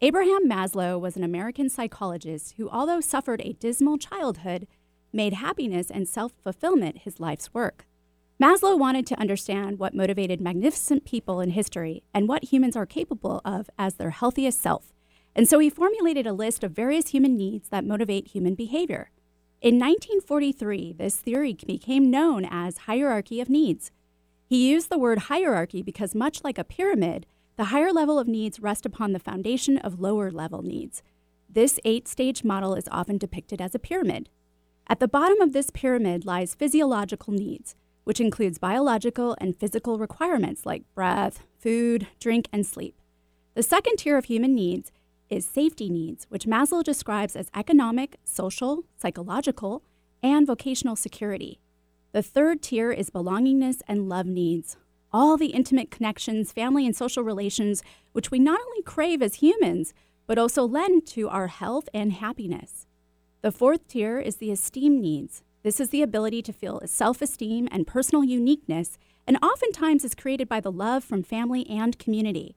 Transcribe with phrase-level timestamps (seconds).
[0.00, 4.66] Abraham Maslow was an American psychologist who, although suffered a dismal childhood,
[5.12, 7.86] made happiness and self fulfillment his life's work.
[8.42, 13.40] Maslow wanted to understand what motivated magnificent people in history and what humans are capable
[13.44, 14.92] of as their healthiest self.
[15.36, 19.10] And so he formulated a list of various human needs that motivate human behavior.
[19.60, 23.92] In 1943, this theory became known as hierarchy of needs.
[24.46, 28.60] He used the word hierarchy because, much like a pyramid, the higher level of needs
[28.60, 31.02] rest upon the foundation of lower level needs.
[31.48, 34.28] This eight stage model is often depicted as a pyramid.
[34.86, 37.74] At the bottom of this pyramid lies physiological needs
[38.04, 43.00] which includes biological and physical requirements like breath, food, drink, and sleep.
[43.54, 44.92] The second tier of human needs
[45.28, 49.82] is safety needs, which Maslow describes as economic, social, psychological,
[50.22, 51.58] and vocational security.
[52.12, 54.76] The third tier is belongingness and love needs,
[55.14, 59.94] all the intimate connections, family, and social relations which we not only crave as humans,
[60.26, 62.86] but also lend to our health and happiness.
[63.40, 67.68] The fourth tier is the esteem needs, this is the ability to feel self esteem
[67.72, 72.54] and personal uniqueness, and oftentimes is created by the love from family and community.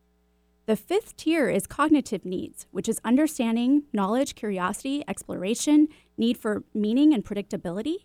[0.66, 7.14] The fifth tier is cognitive needs, which is understanding, knowledge, curiosity, exploration, need for meaning
[7.14, 8.00] and predictability.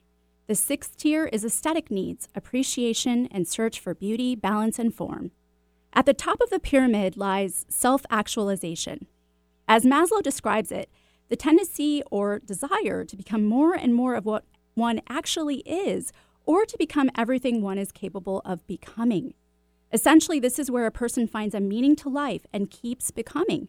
[0.48, 5.30] The sixth tier is aesthetic needs, appreciation, and search for beauty, balance, and form.
[5.92, 9.06] At the top of the pyramid lies self actualization.
[9.68, 10.90] As Maslow describes it,
[11.28, 16.12] the tendency or desire to become more and more of what one actually is
[16.44, 19.34] or to become everything one is capable of becoming.
[19.92, 23.68] Essentially, this is where a person finds a meaning to life and keeps becoming.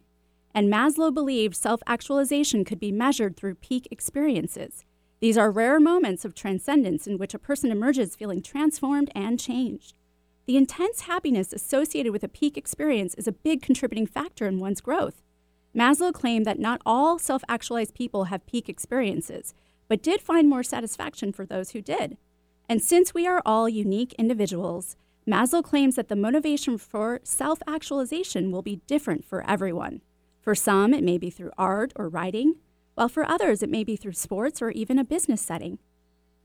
[0.54, 4.84] And Maslow believed self actualization could be measured through peak experiences.
[5.24, 9.96] These are rare moments of transcendence in which a person emerges feeling transformed and changed.
[10.44, 14.82] The intense happiness associated with a peak experience is a big contributing factor in one's
[14.82, 15.22] growth.
[15.74, 19.54] Maslow claimed that not all self actualized people have peak experiences,
[19.88, 22.18] but did find more satisfaction for those who did.
[22.68, 24.94] And since we are all unique individuals,
[25.26, 30.02] Maslow claims that the motivation for self actualization will be different for everyone.
[30.42, 32.56] For some, it may be through art or writing,
[32.94, 35.78] while for others, it may be through sports or even a business setting.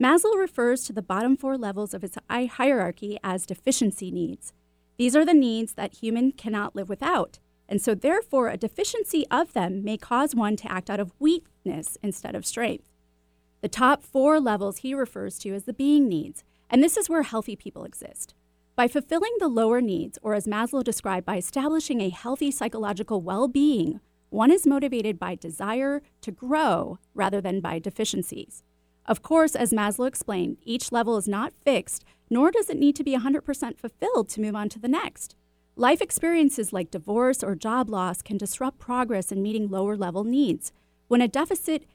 [0.01, 4.53] Maslow refers to the bottom four levels of its hierarchy as deficiency needs.
[4.97, 9.53] These are the needs that human cannot live without, and so therefore a deficiency of
[9.53, 12.85] them may cause one to act out of weakness instead of strength.
[13.61, 17.23] The top four levels he refers to as the being needs, and this is where
[17.23, 18.33] healthy people exist.
[18.75, 23.49] By fulfilling the lower needs, or as Maslow described, by establishing a healthy psychological well
[23.49, 23.99] being,
[24.29, 28.63] one is motivated by desire to grow rather than by deficiencies.
[29.05, 33.03] Of course, as Maslow explained, each level is not fixed, nor does it need to
[33.03, 35.35] be 100% fulfilled to move on to the next.
[35.75, 40.71] Life experiences like divorce or job loss can disrupt progress in meeting lower level needs.
[41.07, 41.85] When a deficit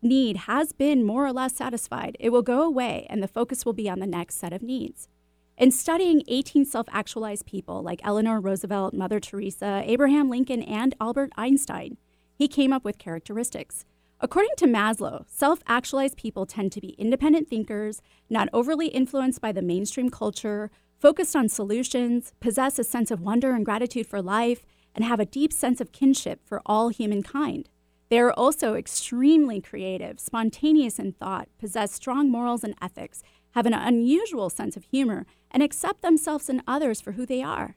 [0.00, 3.72] need has been more or less satisfied, it will go away and the focus will
[3.72, 5.08] be on the next set of needs.
[5.56, 11.30] In studying 18 self actualized people like Eleanor Roosevelt, Mother Teresa, Abraham Lincoln, and Albert
[11.36, 11.96] Einstein,
[12.34, 13.84] he came up with characteristics.
[14.18, 19.52] According to Maslow, self actualized people tend to be independent thinkers, not overly influenced by
[19.52, 24.66] the mainstream culture, focused on solutions, possess a sense of wonder and gratitude for life,
[24.92, 27.68] and have a deep sense of kinship for all humankind.
[28.08, 33.22] They are also extremely creative, spontaneous in thought, possess strong morals and ethics,
[33.54, 37.76] have an unusual sense of humor, and accept themselves and others for who they are.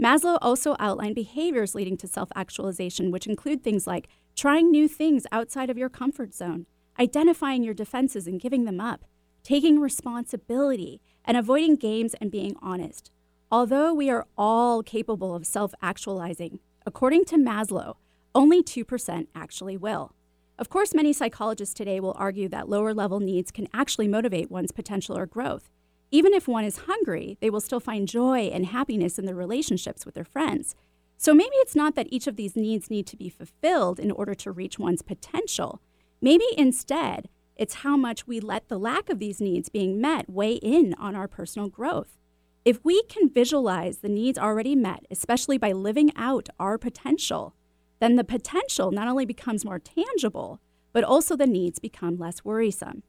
[0.00, 5.26] Maslow also outlined behaviors leading to self actualization, which include things like trying new things
[5.32, 6.66] outside of your comfort zone,
[6.98, 9.04] identifying your defenses and giving them up,
[9.42, 13.10] taking responsibility, and avoiding games and being honest.
[13.50, 17.94] Although we are all capable of self actualizing, according to Maslow,
[18.34, 20.15] only 2% actually will.
[20.58, 24.72] Of course, many psychologists today will argue that lower level needs can actually motivate one's
[24.72, 25.68] potential or growth.
[26.10, 30.06] Even if one is hungry, they will still find joy and happiness in their relationships
[30.06, 30.74] with their friends.
[31.18, 34.34] So maybe it's not that each of these needs need to be fulfilled in order
[34.34, 35.82] to reach one's potential.
[36.22, 40.54] Maybe instead, it's how much we let the lack of these needs being met weigh
[40.54, 42.16] in on our personal growth.
[42.64, 47.54] If we can visualize the needs already met, especially by living out our potential,
[47.98, 50.60] then the potential not only becomes more tangible,
[50.92, 53.02] but also the needs become less worrisome.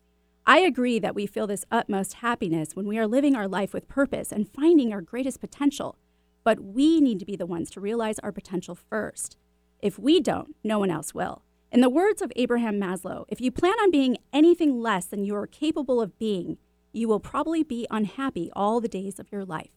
[0.45, 3.89] I agree that we feel this utmost happiness when we are living our life with
[3.89, 5.97] purpose and finding our greatest potential,
[6.43, 9.37] but we need to be the ones to realize our potential first.
[9.81, 11.43] If we don't, no one else will.
[11.69, 15.35] In the words of Abraham Maslow, if you plan on being anything less than you
[15.35, 16.57] are capable of being,
[16.93, 19.71] you will probably be unhappy all the days of your life.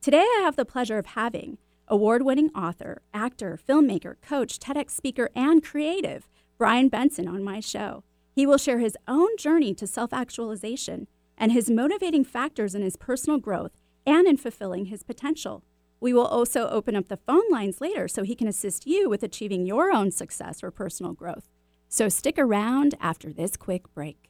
[0.00, 1.58] Today, I have the pleasure of having
[1.90, 8.04] award winning author, actor, filmmaker, coach, TEDx speaker, and creative, Brian Benson, on my show.
[8.32, 12.96] He will share his own journey to self actualization and his motivating factors in his
[12.96, 13.72] personal growth
[14.06, 15.64] and in fulfilling his potential.
[16.00, 19.22] We will also open up the phone lines later so he can assist you with
[19.22, 21.48] achieving your own success or personal growth.
[21.88, 24.29] So stick around after this quick break.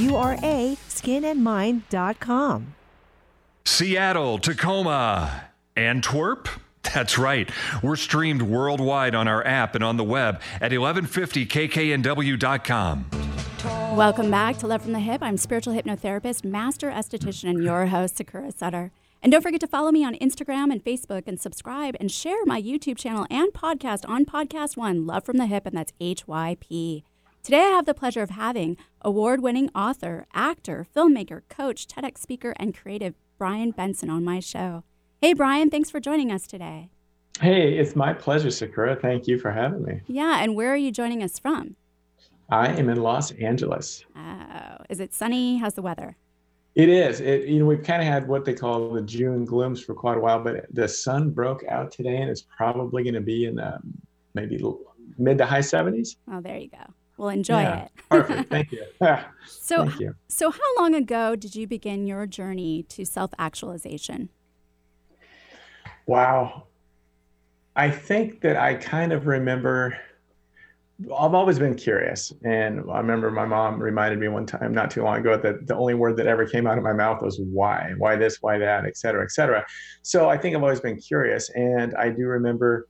[0.09, 2.75] skinandmind.com.
[3.63, 5.43] Seattle, Tacoma,
[5.75, 6.47] Antwerp.
[6.93, 7.49] That's right.
[7.83, 13.05] We're streamed worldwide on our app and on the web at 1150kknw.com.
[13.95, 15.19] Welcome back to Love from the Hyp.
[15.21, 18.91] I'm spiritual hypnotherapist, master esthetician, and your host, Sakura Sutter.
[19.21, 22.59] And don't forget to follow me on Instagram and Facebook and subscribe and share my
[22.59, 27.03] YouTube channel and podcast on Podcast One, Love from the Hyp, and that's HYP.
[27.43, 32.53] Today, I have the pleasure of having award winning author, actor, filmmaker, coach, TEDx speaker,
[32.57, 34.83] and creative Brian Benson on my show.
[35.21, 36.91] Hey, Brian, thanks for joining us today.
[37.39, 38.95] Hey, it's my pleasure, Sakura.
[38.95, 40.01] Thank you for having me.
[40.05, 41.75] Yeah, and where are you joining us from?
[42.51, 44.05] I am in Los Angeles.
[44.15, 45.57] Oh, is it sunny?
[45.57, 46.15] How's the weather?
[46.75, 47.21] It is.
[47.21, 50.17] It, you know, we've kind of had what they call the June glooms for quite
[50.17, 53.55] a while, but the sun broke out today, and it's probably going to be in
[53.55, 53.79] the
[54.35, 54.63] maybe
[55.17, 56.17] mid to high 70s.
[56.31, 56.93] Oh, there you go.
[57.21, 57.91] We'll enjoy Yeah, it.
[58.09, 58.49] Perfect.
[58.49, 58.83] Thank you.
[59.45, 60.15] So, Thank you.
[60.27, 64.29] so how long ago did you begin your journey to self-actualization?
[66.07, 66.63] Wow.
[67.75, 69.95] I think that I kind of remember.
[71.15, 75.03] I've always been curious, and I remember my mom reminded me one time, not too
[75.03, 77.93] long ago, that the only word that ever came out of my mouth was "why,"
[77.97, 79.63] why this, why that, et cetera, et cetera.
[80.01, 82.87] So I think I've always been curious, and I do remember,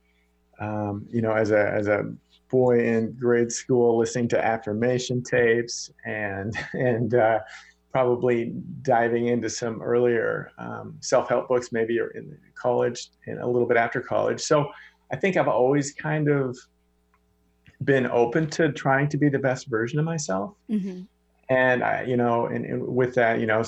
[0.58, 2.12] um, you know, as a as a
[2.52, 7.40] boy in grade school, listening to affirmation tapes, and and uh,
[7.90, 8.52] probably
[8.82, 14.00] diving into some earlier um, self-help books, maybe in college and a little bit after
[14.00, 14.40] college.
[14.40, 14.70] So
[15.12, 16.56] I think I've always kind of
[17.84, 20.54] been open to trying to be the best version of myself.
[20.70, 21.02] Mm-hmm.
[21.50, 23.62] And I, you know, and, and with that, you know,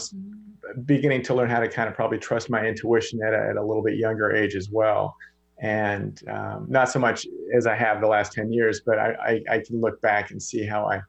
[0.87, 3.63] beginning to learn how to kind of probably trust my intuition at a, at a
[3.63, 5.15] little bit younger age as well.
[5.59, 9.15] And um, not so much as I have the last 10 years, but I,
[9.49, 11.01] I, I can look back and see how I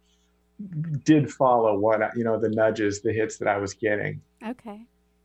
[1.04, 4.22] did follow what, I, you know, the nudges, the hits that I was getting.
[4.46, 4.82] Okay.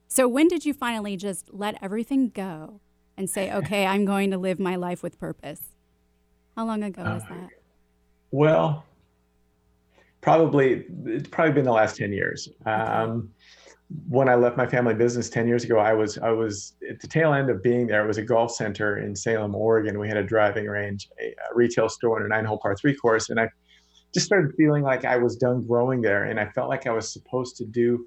[0.09, 2.81] So when did you finally just let everything go
[3.17, 5.61] and say, "Okay, I'm going to live my life with purpose"?
[6.57, 7.51] How long ago was Uh, that?
[8.33, 8.85] Well,
[10.21, 12.49] probably it's probably been the last 10 years.
[12.67, 13.31] Um,
[14.09, 17.09] when I left my family business 10 years ago, I was I was at the
[17.09, 18.05] tail end of being there.
[18.05, 19.99] It was a golf center in Salem, Oregon.
[19.99, 23.31] We had a driving range, a, a retail store, and a nine-hole par three course.
[23.31, 23.49] And I
[24.15, 27.13] just started feeling like I was done growing there, and I felt like I was
[27.13, 28.07] supposed to do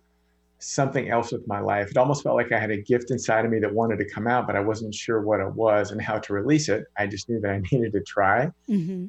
[0.59, 1.91] something else with my life.
[1.91, 4.27] It almost felt like I had a gift inside of me that wanted to come
[4.27, 6.85] out, but I wasn't sure what it was and how to release it.
[6.97, 8.49] I just knew that I needed to try.
[8.69, 9.07] Mm-hmm.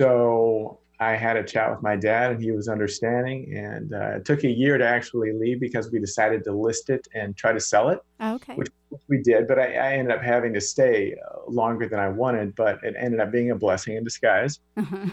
[0.00, 3.54] So I had a chat with my dad, and he was understanding.
[3.56, 7.06] And uh, it took a year to actually leave because we decided to list it
[7.14, 8.54] and try to sell it, Okay.
[8.54, 8.68] which
[9.08, 9.46] we did.
[9.46, 12.54] But I, I ended up having to stay uh, longer than I wanted.
[12.54, 14.60] But it ended up being a blessing in disguise.
[14.76, 15.06] Uh-huh.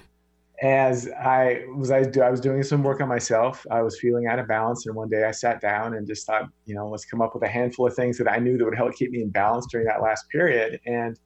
[0.64, 3.66] As I was, I, I was doing some work on myself.
[3.72, 6.48] I was feeling out of balance, and one day I sat down and just thought,
[6.66, 8.76] you know, let's come up with a handful of things that I knew that would
[8.76, 10.80] help keep me in balance during that last period.
[10.86, 11.20] And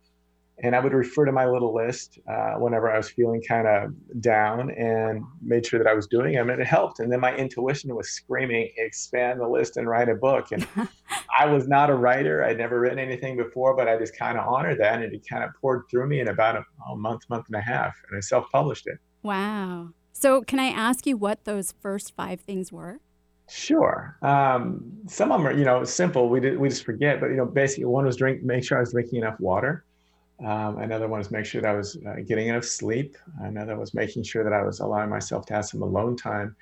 [0.63, 4.21] and I would refer to my little list uh, whenever I was feeling kind of
[4.21, 6.99] down and made sure that I was doing them and it helped.
[6.99, 10.51] And then my intuition was screaming, expand the list and write a book.
[10.51, 10.65] And
[11.37, 12.43] I was not a writer.
[12.43, 15.01] I'd never written anything before, but I just kind of honored that.
[15.01, 17.61] And it kind of poured through me in about a, a month, month and a
[17.61, 17.93] half.
[18.09, 18.97] And I self published it.
[19.23, 19.89] Wow.
[20.13, 22.99] So can I ask you what those first five things were?
[23.49, 24.17] Sure.
[24.21, 26.29] Um, some of them are, you know, simple.
[26.29, 28.79] We did, we just forget, but you know, basically one was drink, make sure I
[28.79, 29.85] was drinking enough water.
[30.43, 33.15] Um, another one was make sure that I was uh, getting enough sleep.
[33.39, 36.55] Another was making sure that I was allowing myself to have some alone time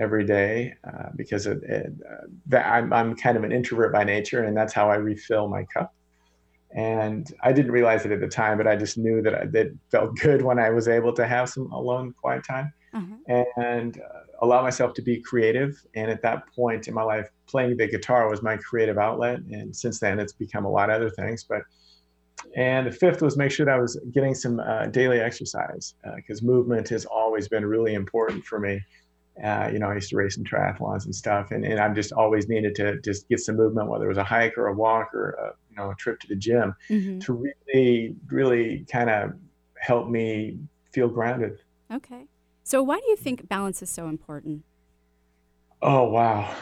[0.00, 4.04] every day uh, because it, it, uh, that I'm, I'm kind of an introvert by
[4.04, 5.94] nature, and that's how I refill my cup.
[6.72, 10.16] And I didn't realize it at the time, but I just knew that it felt
[10.20, 13.44] good when I was able to have some alone, quiet time uh-huh.
[13.56, 15.80] and uh, allow myself to be creative.
[15.94, 19.40] And at that point in my life, playing the guitar was my creative outlet.
[19.50, 21.44] And since then, it's become a lot of other things.
[21.44, 21.62] But
[22.56, 26.42] and the fifth was make sure that I was getting some uh, daily exercise because
[26.42, 28.80] uh, movement has always been really important for me.
[29.42, 32.12] Uh, you know, I used to race in triathlons and stuff, and, and I've just
[32.12, 35.14] always needed to just get some movement, whether it was a hike or a walk
[35.14, 37.20] or a, you know a trip to the gym, mm-hmm.
[37.20, 39.32] to really, really kind of
[39.78, 40.58] help me
[40.92, 41.58] feel grounded.
[41.90, 42.26] Okay,
[42.64, 44.64] so why do you think balance is so important?
[45.80, 46.54] Oh wow,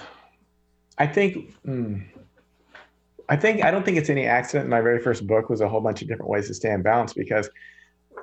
[0.98, 1.52] I think.
[1.66, 2.04] Mm,
[3.28, 4.68] I think I don't think it's any accident.
[4.68, 7.12] My very first book was a whole bunch of different ways to stay in balance
[7.12, 7.50] because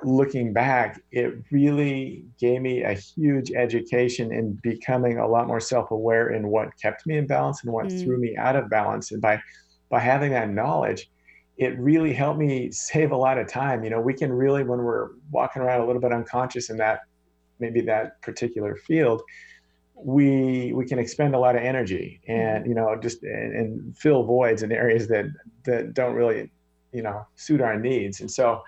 [0.02, 6.30] looking back, it really gave me a huge education in becoming a lot more self-aware
[6.30, 8.02] in what kept me in balance and what mm.
[8.02, 9.12] threw me out of balance.
[9.12, 9.40] And by
[9.88, 11.08] by having that knowledge,
[11.56, 13.84] it really helped me save a lot of time.
[13.84, 17.00] You know, we can really, when we're walking around a little bit unconscious in that
[17.60, 19.22] maybe that particular field,
[19.98, 22.68] we we can expend a lot of energy and mm-hmm.
[22.68, 25.24] you know just and, and fill voids in areas that
[25.64, 26.50] that don't really
[26.92, 28.20] you know suit our needs.
[28.20, 28.62] And so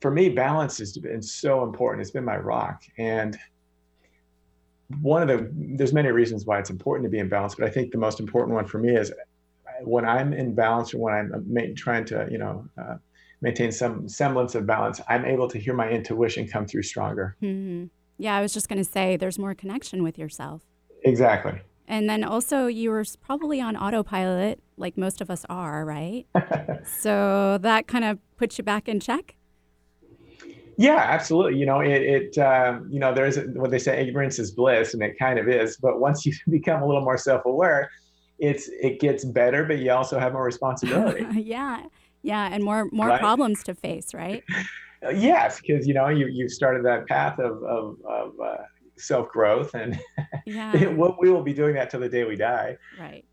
[0.00, 2.02] for me, balance has been so important.
[2.02, 2.82] It's been my rock.
[2.98, 3.38] And
[5.00, 7.70] one of the, there's many reasons why it's important to be in balance, but I
[7.70, 9.12] think the most important one for me is
[9.82, 12.96] when I'm in balance or when I'm trying to, you know, uh,
[13.40, 17.36] maintain some semblance of balance, I'm able to hear my intuition come through stronger.
[17.42, 17.86] Mm-hmm.
[18.20, 20.60] Yeah, I was just going to say there's more connection with yourself.
[21.04, 21.58] Exactly.
[21.88, 26.26] And then also, you were probably on autopilot, like most of us are, right?
[27.00, 29.36] so that kind of puts you back in check.
[30.76, 31.58] Yeah, absolutely.
[31.58, 35.02] You know, it, it um, you know, there's what they say, ignorance is bliss, and
[35.02, 35.78] it kind of is.
[35.78, 37.90] But once you become a little more self-aware,
[38.38, 41.26] it's it gets better, but you also have more responsibility.
[41.40, 41.84] yeah,
[42.22, 43.20] yeah, and more more right?
[43.20, 44.44] problems to face, right?
[45.02, 48.56] Yes, because you know you you started that path of of, of uh,
[48.96, 49.98] self growth, and
[50.46, 50.72] yeah.
[50.88, 52.76] we will be doing that till the day we die.
[52.98, 53.24] Right.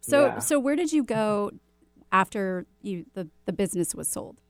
[0.00, 0.38] So yeah.
[0.38, 1.50] so where did you go
[2.12, 4.40] after you the the business was sold?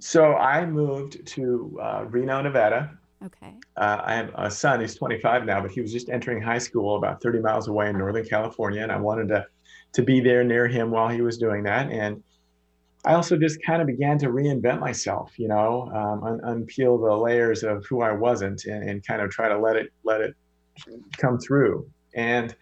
[0.00, 2.98] So I moved to uh, Reno, Nevada.
[3.24, 3.54] Okay.
[3.76, 4.80] Uh, I have a son.
[4.80, 7.96] He's 25 now, but he was just entering high school about 30 miles away in
[7.96, 9.46] Northern California, and I wanted to
[9.94, 11.90] to be there near him while he was doing that.
[11.90, 12.22] And
[13.04, 17.16] I also just kind of began to reinvent myself, you know, um, un- unpeel the
[17.16, 20.34] layers of who I wasn't, and, and kind of try to let it let it
[21.18, 21.88] come through.
[22.14, 22.54] And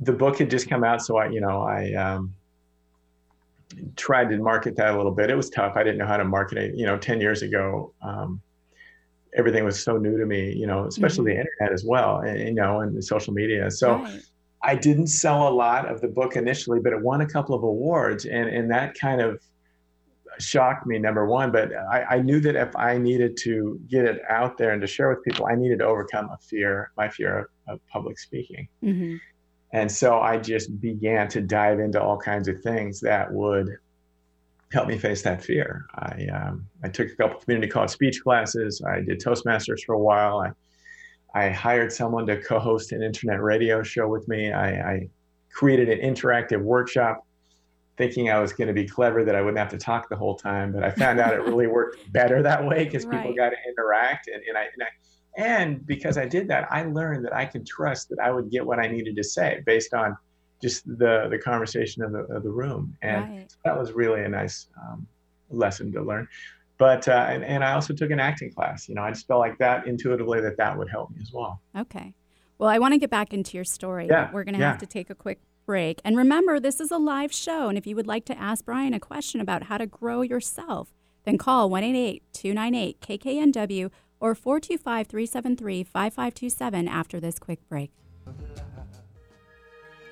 [0.00, 1.92] the book had just come out, so I, you know, I.
[1.94, 2.34] Um,
[3.96, 5.30] tried to market that a little bit.
[5.30, 5.72] It was tough.
[5.76, 6.74] I didn't know how to market it.
[6.76, 8.40] You know, 10 years ago, um,
[9.36, 11.40] everything was so new to me, you know, especially mm-hmm.
[11.42, 13.70] the internet as well, and, you know, and social media.
[13.70, 14.20] So right.
[14.64, 17.62] I didn't sell a lot of the book initially, but it won a couple of
[17.62, 18.24] awards.
[18.24, 19.40] And, and that kind of
[20.38, 21.52] shocked me, number one.
[21.52, 24.86] But I, I knew that if I needed to get it out there and to
[24.86, 28.66] share with people, I needed to overcome a fear, my fear of, of public speaking.
[28.82, 29.16] Mm-hmm.
[29.72, 33.68] And so I just began to dive into all kinds of things that would
[34.72, 35.86] help me face that fear.
[35.94, 38.82] I, um, I took a couple community college speech classes.
[38.86, 40.38] I did Toastmasters for a while.
[40.40, 40.50] I,
[41.34, 44.52] I hired someone to co-host an internet radio show with me.
[44.52, 45.08] I, I
[45.52, 47.26] created an interactive workshop
[47.96, 50.36] thinking I was going to be clever that I wouldn't have to talk the whole
[50.36, 53.18] time, but I found out it really worked better that way because right.
[53.18, 54.28] people got to interact.
[54.28, 54.86] And, and, I, and I
[55.36, 58.64] and because I did that, I learned that I could trust that I would get
[58.64, 60.16] what I needed to say based on
[60.62, 63.54] just the the conversation of the of the room, and right.
[63.64, 65.06] that was really a nice um,
[65.50, 66.28] lesson to learn.
[66.78, 68.88] But uh, and and I also took an acting class.
[68.88, 71.60] You know, I just felt like that intuitively that that would help me as well.
[71.76, 72.14] Okay,
[72.58, 74.08] well, I want to get back into your story.
[74.08, 74.70] Yeah, we're going to yeah.
[74.70, 76.00] have to take a quick break.
[76.04, 78.92] And remember, this is a live show, and if you would like to ask Brian
[78.92, 80.92] a question about how to grow yourself,
[81.24, 81.82] then call 1
[82.32, 83.90] 298 KKNW
[84.20, 87.92] or 425 373 5527 after this quick break.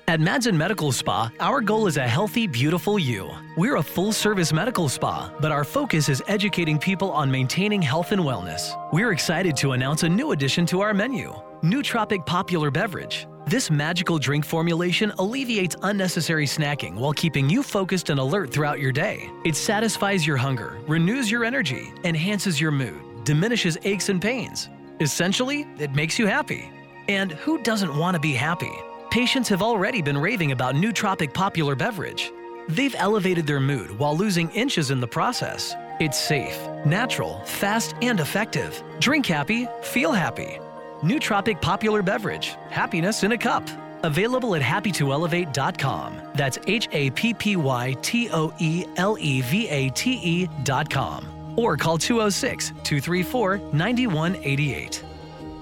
[0.07, 3.31] At Madsen Medical Spa, our goal is a healthy, beautiful you.
[3.55, 8.11] We're a full service medical spa, but our focus is educating people on maintaining health
[8.11, 8.73] and wellness.
[8.91, 11.33] We're excited to announce a new addition to our menu
[11.63, 13.27] Nootropic Popular Beverage.
[13.47, 18.91] This magical drink formulation alleviates unnecessary snacking while keeping you focused and alert throughout your
[18.91, 19.29] day.
[19.45, 24.69] It satisfies your hunger, renews your energy, enhances your mood diminishes aches and pains.
[24.99, 26.69] Essentially, it makes you happy.
[27.07, 28.71] And who doesn't want to be happy?
[29.13, 32.33] Patients have already been raving about Nootropic Popular Beverage.
[32.67, 35.75] They've elevated their mood while losing inches in the process.
[35.99, 38.81] It's safe, natural, fast, and effective.
[38.99, 40.57] Drink happy, feel happy.
[41.03, 43.69] Nootropic Popular Beverage, happiness in a cup.
[44.01, 46.31] Available at happytoelevate.com.
[46.33, 51.53] That's H A P P Y T O E L E V A T E.com.
[51.55, 55.03] Or call 206 234 9188.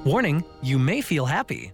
[0.05, 1.74] Warning, you may feel happy.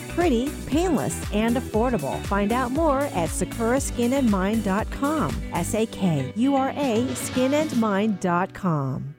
[0.13, 2.21] pretty, painless, and affordable.
[2.25, 5.41] Find out more at sakuraskinandmind.com.
[5.53, 9.15] S A K U R A skinandmind.com.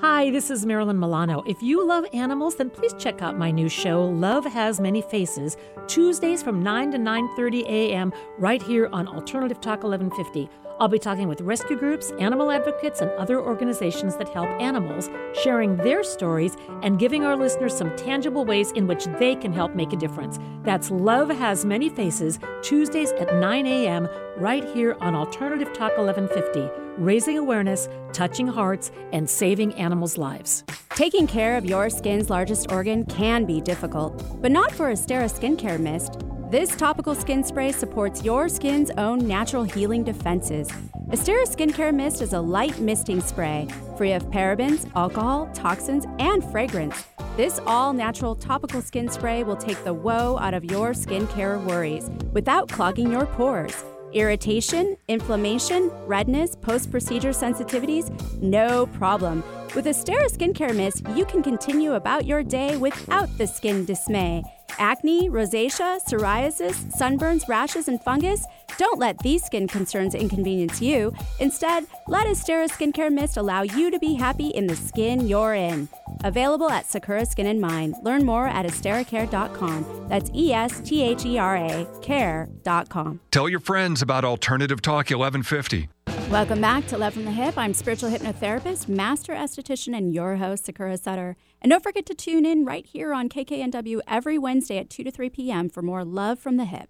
[0.00, 1.42] Hi, this is Marilyn Milano.
[1.46, 5.56] If you love animals, then please check out my new show, Love Has Many Faces,
[5.86, 8.12] Tuesdays from 9 to 9:30 a.m.
[8.38, 10.50] right here on Alternative Talk 1150.
[10.80, 15.76] I'll be talking with rescue groups, animal advocates, and other organizations that help animals, sharing
[15.76, 19.92] their stories and giving our listeners some tangible ways in which they can help make
[19.92, 20.38] a difference.
[20.62, 26.68] That's Love Has Many Faces, Tuesdays at 9 a.m., right here on Alternative Talk 1150,
[27.00, 30.64] raising awareness, touching hearts, and saving animals' lives.
[30.90, 35.78] Taking care of your skin's largest organ can be difficult, but not for Esthera Skincare
[35.78, 36.18] Mist.
[36.54, 40.68] This topical skin spray supports your skin's own natural healing defenses.
[41.08, 47.06] Esthera Skincare Mist is a light misting spray, free of parabens, alcohol, toxins, and fragrance.
[47.36, 52.08] This all natural topical skin spray will take the woe out of your skincare worries
[52.32, 53.74] without clogging your pores.
[54.12, 58.12] Irritation, inflammation, redness, post procedure sensitivities?
[58.40, 59.42] No problem.
[59.74, 64.44] With Esthera Skincare Mist, you can continue about your day without the skin dismay.
[64.78, 68.44] Acne, rosacea, psoriasis, sunburns, rashes, and fungus?
[68.78, 71.12] Don't let these skin concerns inconvenience you.
[71.40, 75.88] Instead, let Esthera Skincare Mist allow you to be happy in the skin you're in.
[76.24, 77.94] Available at Sakura Skin and Mind.
[78.02, 80.06] Learn more at estheracare.com.
[80.08, 83.20] That's E S T H E R A care.com.
[83.30, 85.88] Tell your friends about Alternative Talk 1150.
[86.30, 87.52] Welcome back to Love from the Hyp.
[87.56, 91.36] I'm spiritual hypnotherapist, master esthetician, and your host, Sakura Sutter.
[91.60, 95.10] And don't forget to tune in right here on KKNW every Wednesday at 2 to
[95.10, 95.68] 3 p.m.
[95.68, 96.86] for more Love from the Hyp.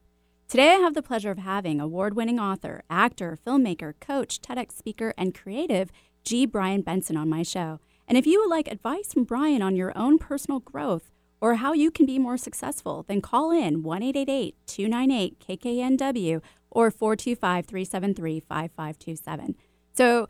[0.49, 5.13] Today, I have the pleasure of having award winning author, actor, filmmaker, coach, TEDx speaker,
[5.19, 5.91] and creative
[6.25, 6.47] G.
[6.47, 7.81] Brian Benson on my show.
[8.07, 11.73] And if you would like advice from Brian on your own personal growth or how
[11.73, 16.41] you can be more successful, then call in 1 298 KKNW
[16.75, 19.55] or 425 373 5527.
[19.95, 20.29] So,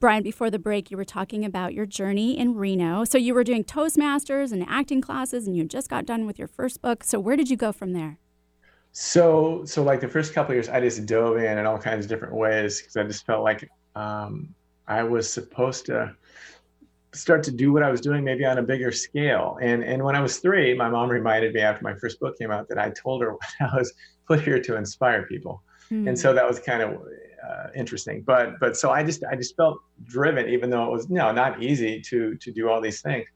[0.00, 3.04] Brian, before the break, you were talking about your journey in Reno.
[3.04, 6.48] So, you were doing Toastmasters and acting classes, and you just got done with your
[6.48, 7.04] first book.
[7.04, 8.18] So, where did you go from there?
[8.96, 12.08] So, so like the first couple years, I just dove in in all kinds of
[12.08, 14.54] different ways because I just felt like um,
[14.86, 16.14] I was supposed to
[17.12, 19.58] start to do what I was doing maybe on a bigger scale.
[19.60, 22.52] And and when I was three, my mom reminded me after my first book came
[22.52, 23.92] out that I told her I was
[24.28, 25.60] put here to inspire people,
[25.90, 26.08] mm.
[26.08, 27.00] and so that was kind of
[27.48, 28.22] uh, interesting.
[28.22, 31.62] But but so I just I just felt driven, even though it was no not
[31.62, 33.26] easy to to do all these things.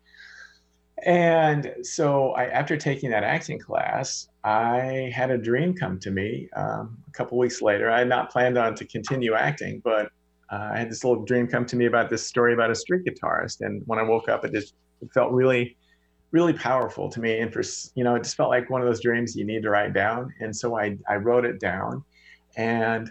[1.04, 6.48] And so I, after taking that acting class, I had a dream come to me
[6.56, 7.90] um, a couple weeks later.
[7.90, 10.06] I had not planned on to continue acting, but
[10.50, 13.04] uh, I had this little dream come to me about this story about a street
[13.04, 13.60] guitarist.
[13.60, 15.76] And when I woke up, it just it felt really,
[16.32, 17.38] really powerful to me.
[17.38, 17.62] And for
[17.94, 20.32] you know, it just felt like one of those dreams you need to write down.
[20.40, 22.02] And so I I wrote it down,
[22.58, 23.10] and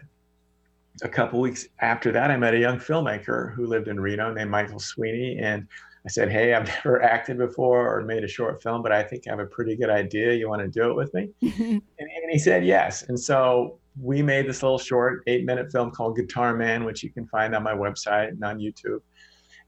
[1.03, 4.51] a couple weeks after that, I met a young filmmaker who lived in Reno named
[4.51, 5.67] Michael Sweeney, and
[6.05, 9.23] I said, Hey, I've never acted before or made a short film, but I think
[9.27, 10.33] I have a pretty good idea.
[10.33, 11.29] You want to do it with me?
[11.41, 13.03] and, and, he said, Yes.
[13.03, 17.09] And so we made this little short eight minute film called Guitar Man, which you
[17.09, 18.99] can find on my website and on YouTube.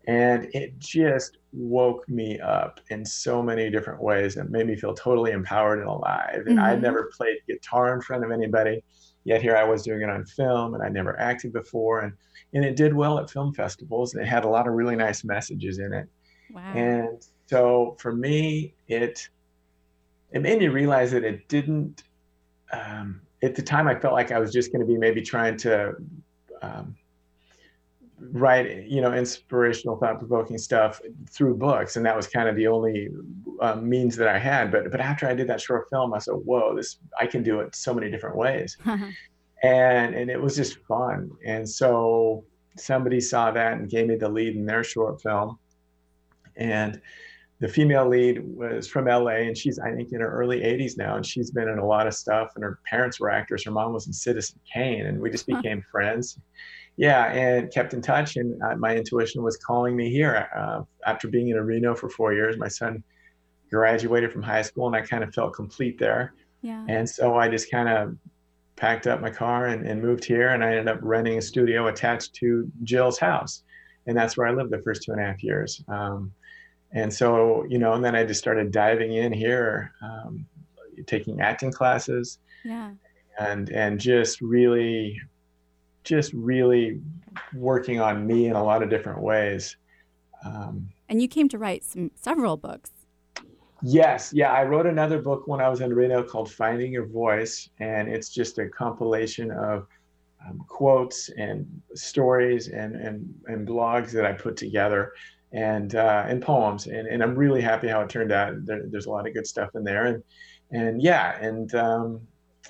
[0.08, 4.94] And it just woke me up in so many different ways and made me feel
[4.94, 6.44] totally empowered and alive.
[6.48, 6.60] And mm-hmm.
[6.60, 8.84] I'd never played guitar in front of anybody,
[9.24, 12.02] yet here I was doing it on film and I never acted before.
[12.02, 12.14] And,
[12.54, 14.14] and it did well at film festivals.
[14.14, 16.08] And it had a lot of really nice messages in it.
[16.52, 16.74] Wow.
[16.74, 19.30] And so for me, it
[20.32, 22.04] it made me realize that it didn't.
[22.72, 25.58] Um, at the time, I felt like I was just going to be maybe trying
[25.58, 25.96] to
[26.62, 26.96] um,
[28.20, 33.10] write, you know, inspirational, thought-provoking stuff through books, and that was kind of the only
[33.62, 34.72] uh, means that I had.
[34.72, 37.60] But but after I did that short film, I said, "Whoa, this I can do
[37.60, 38.78] it so many different ways."
[39.64, 41.32] and and it was just fun.
[41.46, 42.44] And so
[42.78, 45.58] somebody saw that and gave me the lead in their short film.
[46.56, 47.02] And
[47.60, 51.16] the female lead was from LA and she's I think in her early 80s now
[51.16, 53.94] and she's been in a lot of stuff and her parents were actors her mom
[53.94, 56.40] was in Citizen Kane and we just became friends
[57.00, 61.30] yeah and kept in touch and uh, my intuition was calling me here uh, after
[61.30, 62.58] being in Reno for 4 years.
[62.58, 63.02] My son
[63.72, 66.34] graduated from high school and I kind of felt complete there.
[66.62, 66.84] Yeah.
[66.90, 68.18] And so I just kind of
[68.76, 71.88] packed up my car and, and moved here and I ended up renting a studio
[71.88, 73.64] attached to Jill's house
[74.06, 75.82] and that's where I lived the first two and a half years.
[75.88, 76.34] Um,
[76.92, 80.46] and so you know and then i just started diving in here um,
[81.08, 82.40] taking acting classes.
[82.66, 82.92] Yeah.
[83.40, 85.18] And and just really
[86.04, 87.02] just really
[87.54, 89.78] working on me in a lot of different ways.
[90.46, 92.92] Um, and you came to write some several books.
[93.82, 94.34] Yes.
[94.34, 98.10] Yeah i wrote another book when i was in reno called finding your voice and
[98.10, 99.88] it's just a compilation of
[100.46, 105.14] um, quotes and stories and, and and blogs that i put together
[105.52, 108.66] and uh, and poems, and, and I'm really happy how it turned out.
[108.66, 110.24] There, there's a lot of good stuff in there, and
[110.72, 112.22] and yeah, and um,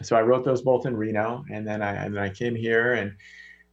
[0.01, 2.93] so I wrote those both in Reno, and then I and then I came here,
[2.93, 3.13] and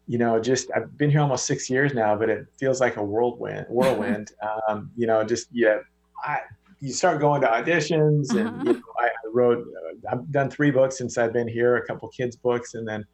[0.06, 3.02] you know, just I've been here almost six years now, but it feels like a
[3.02, 3.66] whirlwind.
[3.70, 4.32] Whirlwind,
[4.68, 5.78] um, you know, just yeah,
[6.24, 6.40] I,
[6.80, 8.62] you start going to auditions, and uh-huh.
[8.64, 9.66] you know, I, I wrote.
[9.66, 13.04] Uh, I've done three books since I've been here, a couple kids books, and then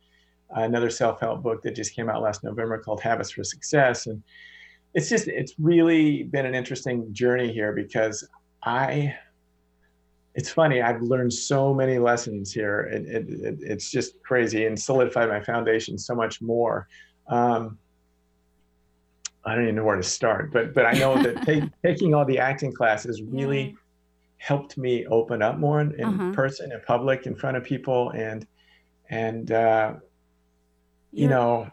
[0.50, 4.22] another self-help book that just came out last November called Habits for Success, and
[4.94, 8.28] it's just it's really been an interesting journey here because
[8.64, 9.14] I
[10.34, 14.78] it's funny I've learned so many lessons here it, it, it, it's just crazy and
[14.78, 16.88] solidified my foundation so much more
[17.28, 17.78] um,
[19.44, 22.24] I don't even know where to start but but I know that take, taking all
[22.24, 23.72] the acting classes really yeah.
[24.38, 26.32] helped me open up more in, in uh-huh.
[26.32, 28.46] person in public in front of people and
[29.10, 29.94] and uh,
[31.12, 31.70] you know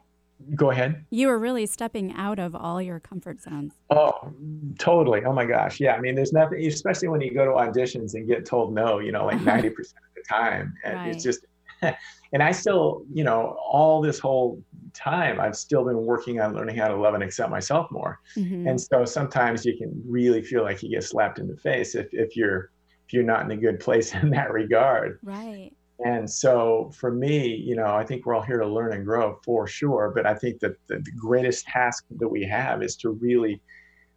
[0.56, 1.06] Go ahead.
[1.10, 3.74] You were really stepping out of all your comfort zones.
[3.90, 4.34] Oh,
[4.78, 5.24] totally.
[5.26, 5.80] Oh my gosh.
[5.80, 5.96] Yeah.
[5.96, 9.12] I mean, there's nothing, especially when you go to auditions and get told no, you
[9.12, 9.74] know, like 90% of
[10.16, 10.74] the time.
[10.86, 11.10] And right.
[11.10, 11.46] it's just,
[11.82, 16.78] and I still, you know, all this whole time, I've still been working on learning
[16.78, 18.20] how to love and accept myself more.
[18.36, 18.68] Mm-hmm.
[18.68, 22.08] And so sometimes you can really feel like you get slapped in the face if,
[22.14, 22.72] if you're,
[23.08, 25.20] if you're not in a good place in that regard.
[25.22, 25.72] Right.
[26.06, 29.40] And so for me, you know, I think we're all here to learn and grow
[29.44, 30.12] for sure.
[30.16, 33.62] But I think that the, the greatest task that we have is to really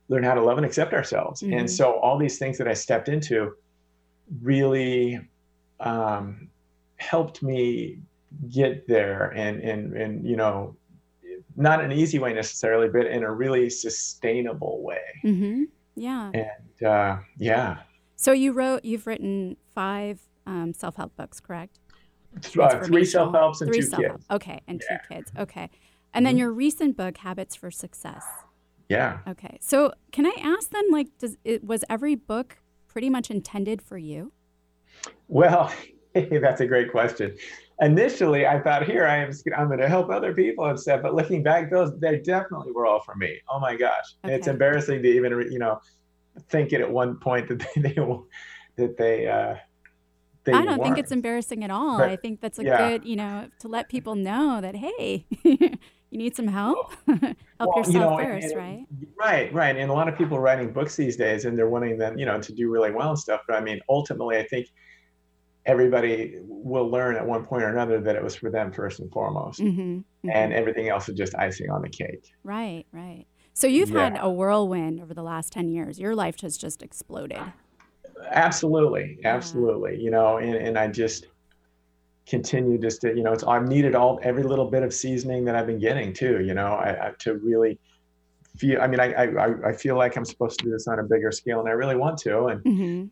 [0.08, 1.42] learn how to love and accept ourselves.
[1.42, 1.58] Mm-hmm.
[1.58, 3.54] And so all these things that I stepped into
[4.40, 5.20] really
[5.80, 6.48] um,
[6.96, 7.98] helped me
[8.48, 10.76] get there and, and, and, you know,
[11.56, 15.02] not an easy way necessarily, but in a really sustainable way.
[15.24, 15.64] Mm-hmm.
[15.96, 16.30] Yeah.
[16.32, 17.78] And uh, yeah.
[18.16, 21.78] So you wrote, you've written five um, self help books, correct?
[22.58, 24.16] Uh, three self helps and three two self-help.
[24.16, 24.26] kids.
[24.30, 24.98] Okay, and yeah.
[24.98, 25.32] two kids.
[25.38, 25.70] Okay.
[26.14, 26.40] And then mm-hmm.
[26.40, 28.24] your recent book, Habits for Success.
[28.88, 29.20] Yeah.
[29.26, 29.58] Okay.
[29.60, 33.96] So can I ask then, like, does it was every book pretty much intended for
[33.96, 34.32] you?
[35.28, 35.72] Well,
[36.14, 37.34] that's a great question.
[37.80, 41.00] Initially, I thought, here I am, I'm going to help other people and stuff.
[41.02, 43.40] But looking back, those they definitely were all for me.
[43.50, 44.34] Oh my gosh, okay.
[44.34, 45.80] it's embarrassing to even, you know,
[46.50, 47.94] think it at one point that they, they
[48.76, 49.56] that they uh,
[50.46, 51.98] I don't think it's embarrassing at all.
[51.98, 52.88] But, I think that's a yeah.
[52.88, 56.92] good, you know, to let people know that hey, you need some help.
[57.06, 57.20] help
[57.60, 58.86] well, yourself you know, first, and, right?
[59.18, 59.76] Right, right.
[59.76, 62.40] And a lot of people writing books these days, and they're wanting them, you know,
[62.40, 63.42] to do really well and stuff.
[63.46, 64.68] But I mean, ultimately, I think
[65.64, 69.10] everybody will learn at one point or another that it was for them first and
[69.12, 70.30] foremost, mm-hmm, mm-hmm.
[70.30, 72.32] and everything else is just icing on the cake.
[72.42, 73.26] Right, right.
[73.54, 74.04] So you've yeah.
[74.04, 75.98] had a whirlwind over the last ten years.
[75.98, 77.40] Your life has just exploded.
[78.30, 80.00] Absolutely, absolutely.
[80.00, 81.26] You know, and, and I just
[82.26, 85.56] continue just to, you know, it's I've needed all every little bit of seasoning that
[85.56, 86.42] I've been getting too.
[86.44, 87.78] You know, I, I to really
[88.56, 88.80] feel.
[88.80, 91.32] I mean, I, I I feel like I'm supposed to do this on a bigger
[91.32, 92.46] scale, and I really want to.
[92.46, 93.04] And mm-hmm.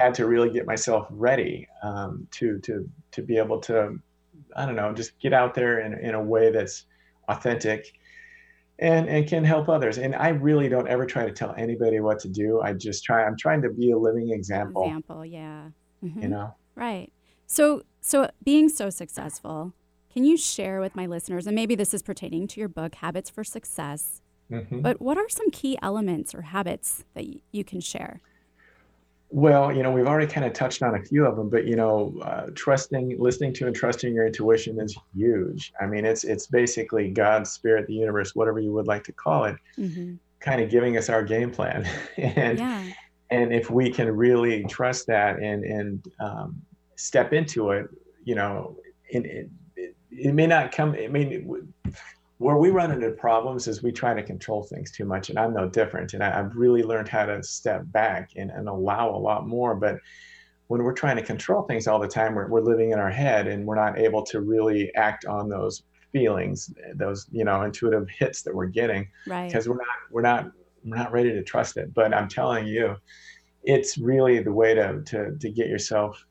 [0.00, 3.98] I had to really get myself ready um, to to to be able to,
[4.56, 6.86] I don't know, just get out there in in a way that's
[7.28, 7.92] authentic
[8.78, 9.98] and and can help others.
[9.98, 12.60] And i really don't ever try to tell anybody what to do.
[12.60, 14.84] I just try i'm trying to be a living example.
[14.84, 15.68] Example yeah.
[16.04, 16.22] Mm-hmm.
[16.22, 16.54] you know?
[16.74, 17.12] Right.
[17.46, 19.72] So so being so successful
[20.12, 23.28] can you share with my listeners and maybe this is pertaining to your book habits
[23.28, 24.80] for success mm-hmm.
[24.80, 28.22] but what are some key elements or habits that y- you can share
[29.36, 31.76] well, you know, we've already kind of touched on a few of them, but you
[31.76, 35.74] know, uh, trusting, listening to, and trusting your intuition is huge.
[35.78, 39.44] I mean, it's it's basically God's spirit, the universe, whatever you would like to call
[39.44, 40.14] it, mm-hmm.
[40.40, 42.90] kind of giving us our game plan, and yeah.
[43.28, 46.62] and if we can really trust that and and um,
[46.94, 47.90] step into it,
[48.24, 48.74] you know,
[49.10, 49.50] in, in,
[50.12, 50.96] it may not come.
[50.98, 51.74] I mean,
[52.38, 55.54] where we run into problems is we try to control things too much, and I'm
[55.54, 56.12] no different.
[56.12, 59.74] And I, have really learned how to step back and, and allow a lot more.
[59.74, 59.96] But
[60.66, 63.46] when we're trying to control things all the time, we're, we're living in our head,
[63.46, 68.42] and we're not able to really act on those feelings, those you know intuitive hits
[68.42, 69.48] that we're getting, right?
[69.48, 70.50] Because we're not we're not
[70.84, 71.94] we're not ready to trust it.
[71.94, 72.96] But I'm telling you,
[73.64, 76.22] it's really the way to to to get yourself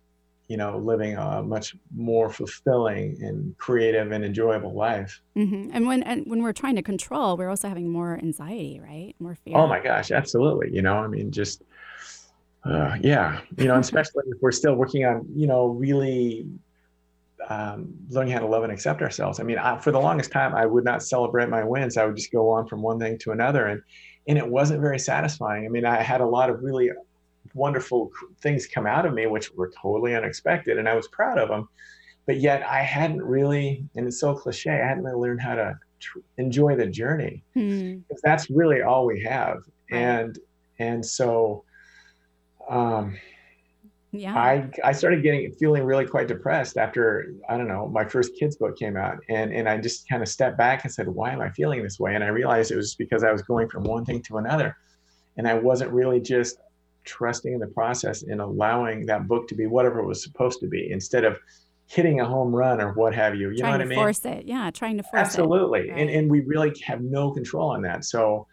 [0.47, 5.21] you know, living a much more fulfilling and creative and enjoyable life.
[5.35, 5.71] Mm-hmm.
[5.73, 9.15] And when and when we're trying to control, we're also having more anxiety, right?
[9.19, 9.57] More fear.
[9.57, 10.73] Oh my gosh, absolutely.
[10.73, 11.63] You know, I mean, just
[12.63, 16.45] uh, yeah, you know, especially if we're still working on, you know, really
[17.49, 19.39] um, learning how to love and accept ourselves.
[19.39, 21.97] I mean, I, for the longest time, I would not celebrate my wins.
[21.97, 23.81] I would just go on from one thing to another, and
[24.27, 25.65] and it wasn't very satisfying.
[25.65, 26.89] I mean, I had a lot of really
[27.53, 31.49] wonderful things come out of me, which were totally unexpected, and I was proud of
[31.49, 31.67] them.
[32.25, 35.77] But yet, I hadn't really, and it's so cliche, I hadn't really learned how to
[35.99, 37.97] tr- enjoy the journey hmm.
[37.97, 39.59] because that's really all we have.
[39.91, 40.37] And
[40.79, 41.63] and so,
[42.67, 43.17] um,
[44.11, 48.35] yeah, I I started getting feeling really quite depressed after I don't know my first
[48.35, 51.31] kids book came out, and and I just kind of stepped back and said, why
[51.31, 52.15] am I feeling this way?
[52.15, 54.75] And I realized it was because I was going from one thing to another,
[55.37, 56.57] and I wasn't really just
[57.05, 60.67] trusting in the process and allowing that book to be whatever it was supposed to
[60.67, 61.37] be instead of
[61.87, 63.49] hitting a home run or what have you.
[63.49, 63.97] You trying know what I mean?
[63.97, 65.81] Force it, yeah, trying to force Absolutely.
[65.81, 65.91] it.
[65.91, 68.05] Absolutely, and and we really have no control on that.
[68.05, 68.47] So.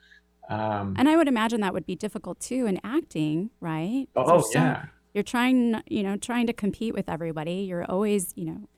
[0.50, 4.06] Um, and I would imagine that would be difficult too in acting, right?
[4.16, 4.86] Oh so yeah.
[5.14, 7.66] You're trying, you know, trying to compete with everybody.
[7.68, 8.68] You're always, you know,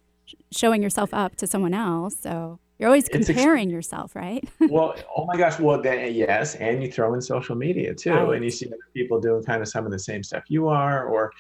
[0.53, 2.17] showing yourself up to someone else.
[2.21, 4.47] So you're always comparing ex- yourself, right?
[4.69, 5.59] well, oh my gosh.
[5.59, 6.55] Well, then, yes.
[6.57, 8.13] And you throw in social media too.
[8.13, 8.37] Right.
[8.37, 11.07] And you see other people doing kind of some of the same stuff you are,
[11.07, 11.33] or,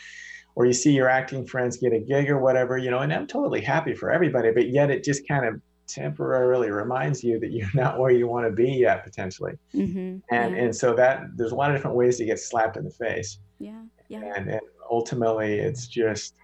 [0.54, 3.26] or you see your acting friends get a gig or whatever, you know, and I'm
[3.26, 7.68] totally happy for everybody, but yet it just kind of temporarily reminds you that you're
[7.74, 9.52] not where you want to be yet potentially.
[9.74, 9.98] Mm-hmm.
[9.98, 10.62] And, yeah.
[10.62, 13.38] and so that there's a lot of different ways to get slapped in the face.
[13.58, 13.82] Yeah.
[14.08, 14.22] Yeah.
[14.34, 16.36] And, and ultimately it's just,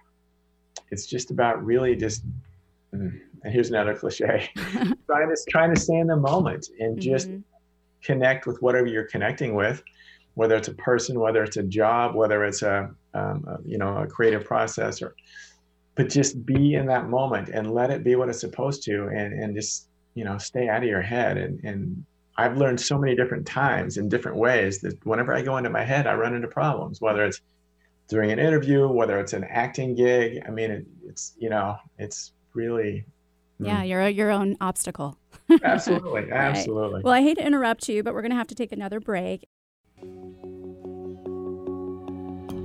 [0.91, 2.23] it's just about really just,
[2.93, 4.49] mm, and here's another cliche.
[4.55, 7.41] Trying to trying to stay in the moment and just mm-hmm.
[8.03, 9.83] connect with whatever you're connecting with
[10.35, 13.97] whether it's a person whether it's a job whether it's a, um, a, you know
[13.97, 15.13] a creative process or
[15.95, 19.33] but just be in that moment and let it be what it's supposed to and
[19.33, 21.37] and just you know stay out of your head.
[21.37, 22.05] And and
[22.37, 25.83] I've learned so many different times in different ways that whenever I go into my
[25.83, 27.41] head I run into problems whether it's
[28.07, 30.41] during an interview whether it's an acting gig.
[30.47, 33.05] I mean it, it's you know it's really
[33.61, 33.89] yeah, mm.
[33.89, 35.17] you're your own obstacle.
[35.63, 36.95] absolutely, absolutely.
[36.95, 37.03] Right.
[37.03, 39.47] Well, I hate to interrupt you, but we're going to have to take another break.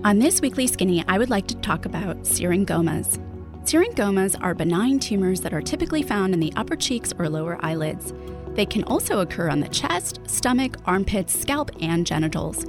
[0.05, 3.19] On this weekly skinny, I would like to talk about syringomas.
[3.65, 8.15] Syringomas are benign tumors that are typically found in the upper cheeks or lower eyelids.
[8.55, 12.65] They can also occur on the chest, stomach, armpits, scalp, and genitals.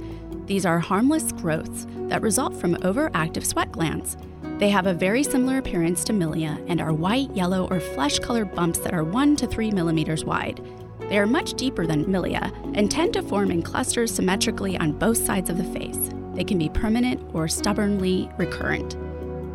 [0.46, 4.16] These are harmless growths that result from overactive sweat glands.
[4.58, 8.52] They have a very similar appearance to milia and are white, yellow, or flesh colored
[8.56, 10.60] bumps that are 1 to 3 millimeters wide.
[11.08, 15.16] They are much deeper than milia and tend to form in clusters symmetrically on both
[15.16, 16.10] sides of the face.
[16.34, 18.96] They can be permanent or stubbornly recurrent.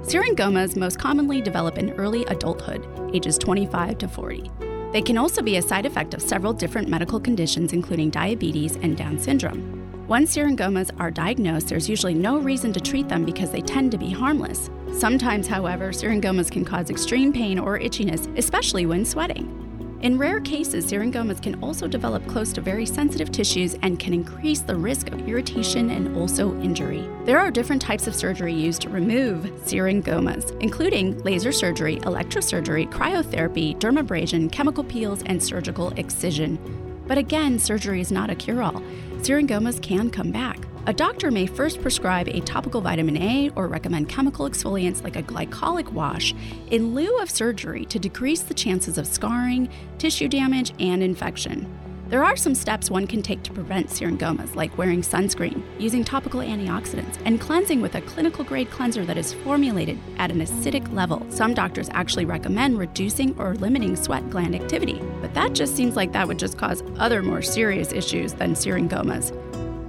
[0.04, 4.50] Syringomas most commonly develop in early adulthood, ages 25 to 40.
[4.94, 8.96] They can also be a side effect of several different medical conditions, including diabetes and
[8.96, 9.82] Down syndrome.
[10.08, 13.98] Once syringomas are diagnosed, there's usually no reason to treat them because they tend to
[13.98, 14.70] be harmless.
[14.94, 19.60] Sometimes, however, syringomas can cause extreme pain or itchiness, especially when sweating.
[20.02, 24.60] In rare cases, syringomas can also develop close to very sensitive tissues and can increase
[24.60, 27.10] the risk of irritation and also injury.
[27.24, 33.80] There are different types of surgery used to remove syringomas, including laser surgery, electrosurgery, cryotherapy,
[33.80, 36.60] dermabrasion, chemical peels, and surgical excision.
[37.08, 38.82] But again, surgery is not a cure all.
[39.22, 40.60] Syringomas can come back.
[40.86, 45.24] A doctor may first prescribe a topical vitamin A or recommend chemical exfoliants like a
[45.24, 46.36] glycolic wash
[46.72, 51.74] in lieu of surgery to decrease the chances of scarring, tissue damage, and infection.
[52.10, 56.41] There are some steps one can take to prevent syringomas, like wearing sunscreen, using topical
[56.41, 61.26] antioxidants, and cleansing with a clinical grade cleanser that is formulated at an acidic level.
[61.30, 66.12] Some doctors actually recommend reducing or limiting sweat gland activity, but that just seems like
[66.12, 69.32] that would just cause other more serious issues than syringomas.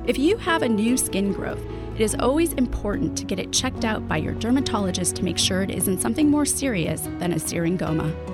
[0.07, 1.65] If you have a new skin growth,
[1.95, 5.63] it is always important to get it checked out by your dermatologist to make sure
[5.63, 8.34] it isn't something more serious than a syringoma.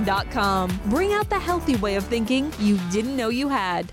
[0.01, 0.79] skinandmind.com.
[0.85, 3.91] Bring out the healthy way of thinking you didn't know you had.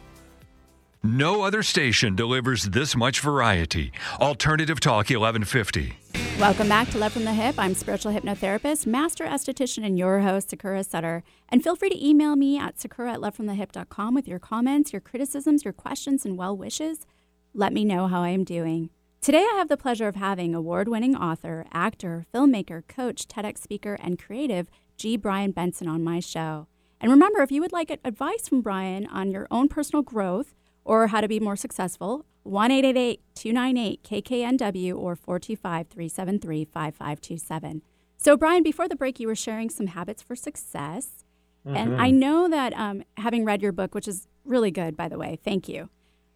[1.03, 3.93] No other station delivers this much variety.
[4.21, 5.95] Alternative Talk 1150.
[6.41, 7.55] Welcome back to Love from the Hyp.
[7.57, 11.23] I'm spiritual hypnotherapist, master esthetician, and your host, Sakura Sutter.
[11.49, 15.65] And feel free to email me at sakura at lovefromthehyp.com with your comments, your criticisms,
[15.65, 17.07] your questions, and well wishes.
[17.55, 18.91] Let me know how I am doing.
[19.21, 23.99] Today, I have the pleasure of having award winning author, actor, filmmaker, coach, TEDx speaker,
[24.01, 25.17] and creative G.
[25.17, 26.67] Brian Benson on my show.
[27.01, 31.07] And remember, if you would like advice from Brian on your own personal growth or
[31.07, 37.83] how to be more successful, 1 298 KKNW or 425 373 5527.
[38.17, 41.25] So, Brian, before the break, you were sharing some habits for success.
[41.65, 41.77] Mm-hmm.
[41.77, 45.19] And I know that um, having read your book, which is really good, by the
[45.19, 45.89] way, thank you.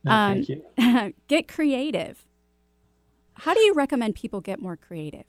[0.05, 1.15] No, um, thank you.
[1.29, 2.25] get creative.
[3.35, 5.25] How do you recommend people get more creative?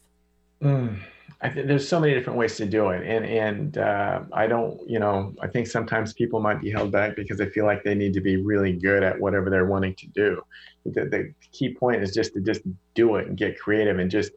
[0.62, 1.00] Mm,
[1.44, 4.80] I think there's so many different ways to do it, and and uh, I don't,
[4.90, 7.96] you know, I think sometimes people might be held back because they feel like they
[7.96, 10.42] need to be really good at whatever they're wanting to do.
[10.86, 12.62] The, the key point is just to just
[12.96, 14.32] do it and get creative and just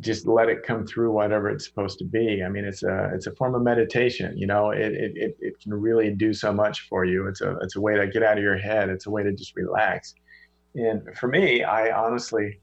[0.00, 2.42] just let it come through whatever it's supposed to be.
[2.42, 4.36] I mean, it's a it's a form of meditation.
[4.38, 7.28] You know, it it it can really do so much for you.
[7.28, 8.88] It's a it's a way to get out of your head.
[8.88, 10.14] It's a way to just relax.
[10.74, 12.60] And for me, I honestly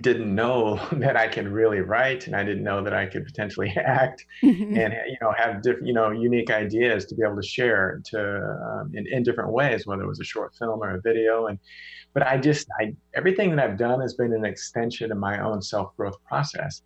[0.00, 3.70] didn't know that I could really write and I didn't know that I could potentially
[3.76, 4.76] act mm-hmm.
[4.76, 8.20] and you know have different you know unique ideas to be able to share to
[8.20, 11.58] um, in, in different ways whether it was a short film or a video and
[12.14, 15.62] but I just I everything that I've done has been an extension of my own
[15.62, 16.82] self-growth process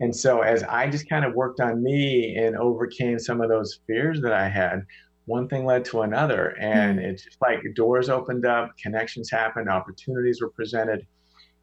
[0.00, 3.80] and so as I just kind of worked on me and overcame some of those
[3.86, 4.82] fears that I had
[5.26, 7.08] one thing led to another and mm-hmm.
[7.10, 11.06] it's just like doors opened up connections happened opportunities were presented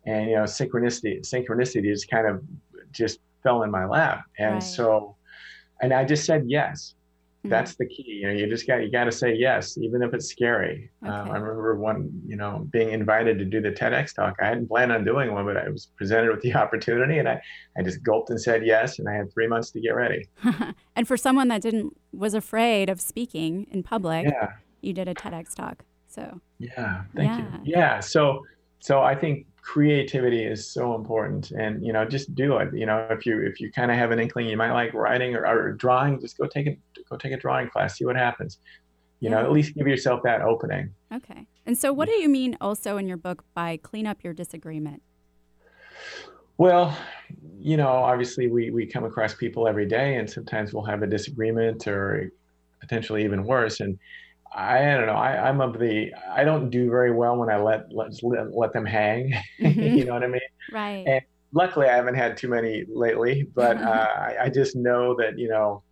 [0.05, 2.41] and you know synchronicity synchronicity just kind of
[2.91, 4.63] just fell in my lap and right.
[4.63, 5.15] so
[5.81, 6.95] and i just said yes
[7.39, 7.49] mm-hmm.
[7.49, 10.13] that's the key you know you just got you got to say yes even if
[10.13, 11.19] it's scary um, okay.
[11.19, 14.67] um, i remember one you know being invited to do the tedx talk i hadn't
[14.67, 17.39] planned on doing one but i was presented with the opportunity and i
[17.77, 20.27] i just gulped and said yes and i had three months to get ready
[20.95, 24.53] and for someone that didn't was afraid of speaking in public yeah.
[24.81, 27.57] you did a tedx talk so yeah thank yeah.
[27.63, 28.41] you yeah so
[28.79, 33.07] so i think creativity is so important and you know just do it you know
[33.09, 35.71] if you if you kind of have an inkling you might like writing or, or
[35.71, 36.77] drawing just go take a
[37.09, 38.59] go take a drawing class see what happens.
[39.21, 39.35] You yeah.
[39.35, 40.93] know at least give yourself that opening.
[41.13, 44.33] Okay and so what do you mean also in your book by clean up your
[44.33, 45.01] disagreement?
[46.57, 46.95] Well
[47.57, 51.07] you know obviously we we come across people every day and sometimes we'll have a
[51.07, 52.29] disagreement or
[52.81, 53.97] potentially even worse and
[54.55, 55.13] I don't know.
[55.13, 56.13] I, am of the.
[56.29, 59.33] I don't do very well when I let let let them hang.
[59.59, 59.97] Mm-hmm.
[59.97, 60.41] you know what I mean?
[60.71, 61.03] Right.
[61.07, 61.21] And
[61.53, 63.47] luckily, I haven't had too many lately.
[63.55, 65.83] But uh, I, I, just know that you know,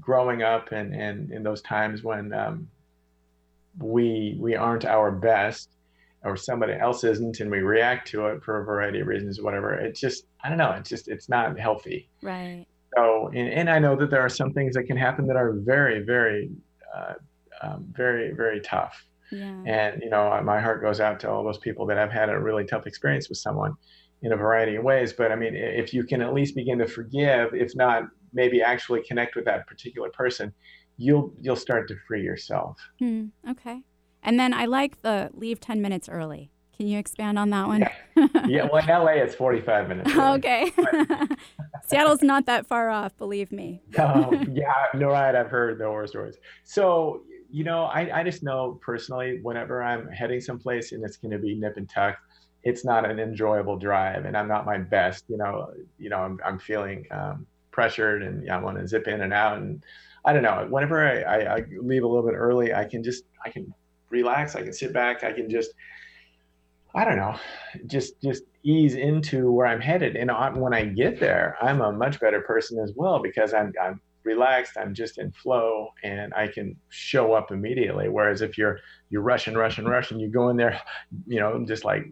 [0.00, 2.68] growing up and and in those times when um,
[3.78, 5.70] we we aren't our best,
[6.24, 9.44] or somebody else isn't, and we react to it for a variety of reasons, or
[9.44, 9.74] whatever.
[9.74, 10.72] It's just I don't know.
[10.72, 12.08] It's just it's not healthy.
[12.22, 12.66] Right.
[12.96, 15.52] So, and, and I know that there are some things that can happen that are
[15.52, 16.50] very, very
[16.94, 17.14] uh,
[17.62, 19.62] um, very very tough yeah.
[19.66, 22.38] and you know my heart goes out to all those people that have had a
[22.38, 23.74] really tough experience with someone
[24.22, 26.86] in a variety of ways but i mean if you can at least begin to
[26.86, 30.52] forgive if not maybe actually connect with that particular person
[30.96, 33.26] you'll you'll start to free yourself hmm.
[33.48, 33.82] okay
[34.22, 37.80] and then i like the leave 10 minutes early can you expand on that one?
[38.16, 40.14] Yeah, yeah well, in LA, it's 45 minutes.
[40.14, 40.38] Early.
[40.38, 40.72] Okay.
[41.86, 43.82] Seattle's not that far off, believe me.
[43.98, 45.34] no, yeah, no, right.
[45.34, 46.36] I've heard the horror stories.
[46.64, 47.20] So,
[47.50, 51.38] you know, I, I just know personally, whenever I'm heading someplace and it's going to
[51.38, 52.16] be nip and tuck,
[52.62, 55.24] it's not an enjoyable drive, and I'm not my best.
[55.28, 59.22] You know, you know, I'm I'm feeling um, pressured, and I want to zip in
[59.22, 59.82] and out, and
[60.24, 60.66] I don't know.
[60.68, 63.72] Whenever I, I, I leave a little bit early, I can just I can
[64.10, 64.56] relax.
[64.56, 65.24] I can sit back.
[65.24, 65.70] I can just
[66.94, 67.36] I don't know,
[67.86, 70.16] just just ease into where I'm headed.
[70.16, 70.30] And
[70.60, 74.76] when I get there, I'm a much better person as well because I'm I'm relaxed
[74.76, 79.54] i'm just in flow and i can show up immediately whereas if you're you're rushing
[79.54, 80.80] rushing rushing you go in there
[81.26, 82.04] you know just like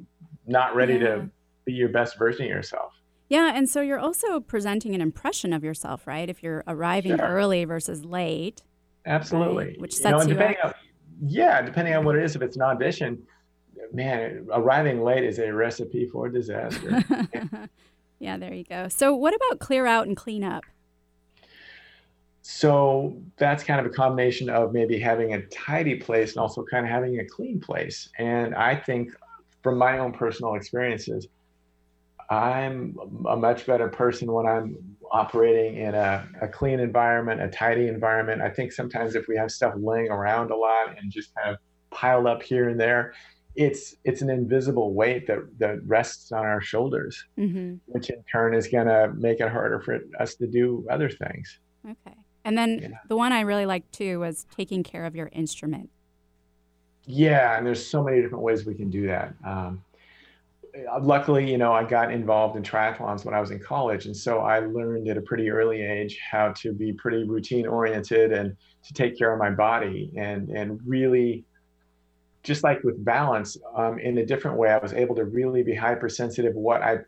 [0.46, 1.00] not ready yeah.
[1.00, 1.30] to
[1.66, 2.92] be your best version of yourself
[3.28, 6.30] Yeah, and so you're also presenting an impression of yourself, right?
[6.30, 7.26] If you're arriving Sure.
[7.26, 8.62] early versus late.
[9.04, 9.66] Absolutely.
[9.66, 10.64] Right, which You know, sets you up.
[10.64, 10.72] on,
[11.26, 13.22] yeah, depending on what it is, if it's an audition,
[13.92, 17.04] man, arriving late is a recipe for disaster.
[18.18, 18.88] yeah, there you go.
[18.88, 20.64] So, what about clear out and clean up?
[22.50, 26.86] So that's kind of a combination of maybe having a tidy place and also kind
[26.86, 28.08] of having a clean place.
[28.18, 29.10] And I think
[29.62, 31.28] from my own personal experiences,
[32.30, 32.96] I'm
[33.28, 34.78] a much better person when I'm
[35.12, 38.40] operating in a, a clean environment, a tidy environment.
[38.40, 41.58] I think sometimes if we have stuff laying around a lot and just kind of
[41.90, 43.12] piled up here and there,
[43.56, 48.54] it's it's an invisible weight that that rests on our shoulders, hmm which in turn
[48.54, 51.58] is going to make it harder for us to do other things.
[51.84, 52.16] Okay.
[52.44, 52.98] And then Yeah.
[53.04, 55.90] the one I really liked too was taking care of your instrument.
[57.04, 59.34] Yeah, and there's so many different ways we can do that.
[59.44, 59.84] Um,
[61.00, 64.40] luckily, you know, I got involved in triathlons when I was in college, and so
[64.40, 68.94] I learned at a pretty early age how to be pretty routine oriented and to
[68.94, 71.44] take care of my body and and really
[72.42, 75.74] just like with balance um, in a different way i was able to really be
[75.74, 76.98] hypersensitive what i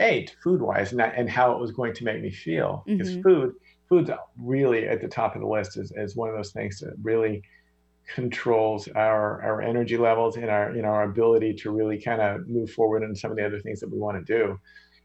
[0.00, 3.24] ate food wise and, and how it was going to make me feel because Mhm.
[3.24, 3.52] food
[3.88, 6.94] food's really at the top of the list is, is one of those things that
[7.02, 7.42] really
[8.12, 12.46] controls our our energy levels and our you know our ability to really kind of
[12.48, 14.58] move forward in some of the other things that we want to do.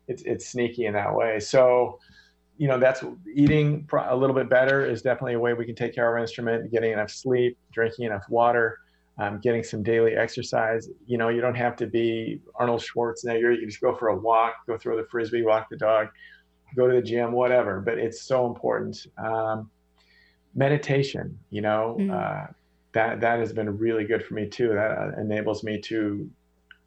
[0.07, 1.39] It's it's sneaky in that way.
[1.39, 1.99] So
[2.57, 3.03] you know that's
[3.33, 6.17] eating a little bit better is definitely a way we can take care of our
[6.17, 8.79] instrument getting enough sleep drinking enough water
[9.17, 10.89] um, getting some daily exercise.
[11.05, 13.53] You know you don't have to be arnold schwarzenegger.
[13.53, 16.09] You can just go for a walk go throw the frisbee walk the dog
[16.75, 19.69] go to the gym whatever but it's so important um,
[20.55, 22.11] meditation you know Mm.
[22.11, 22.47] uh,
[22.93, 26.29] that that has been really good for me too that uh, enables me to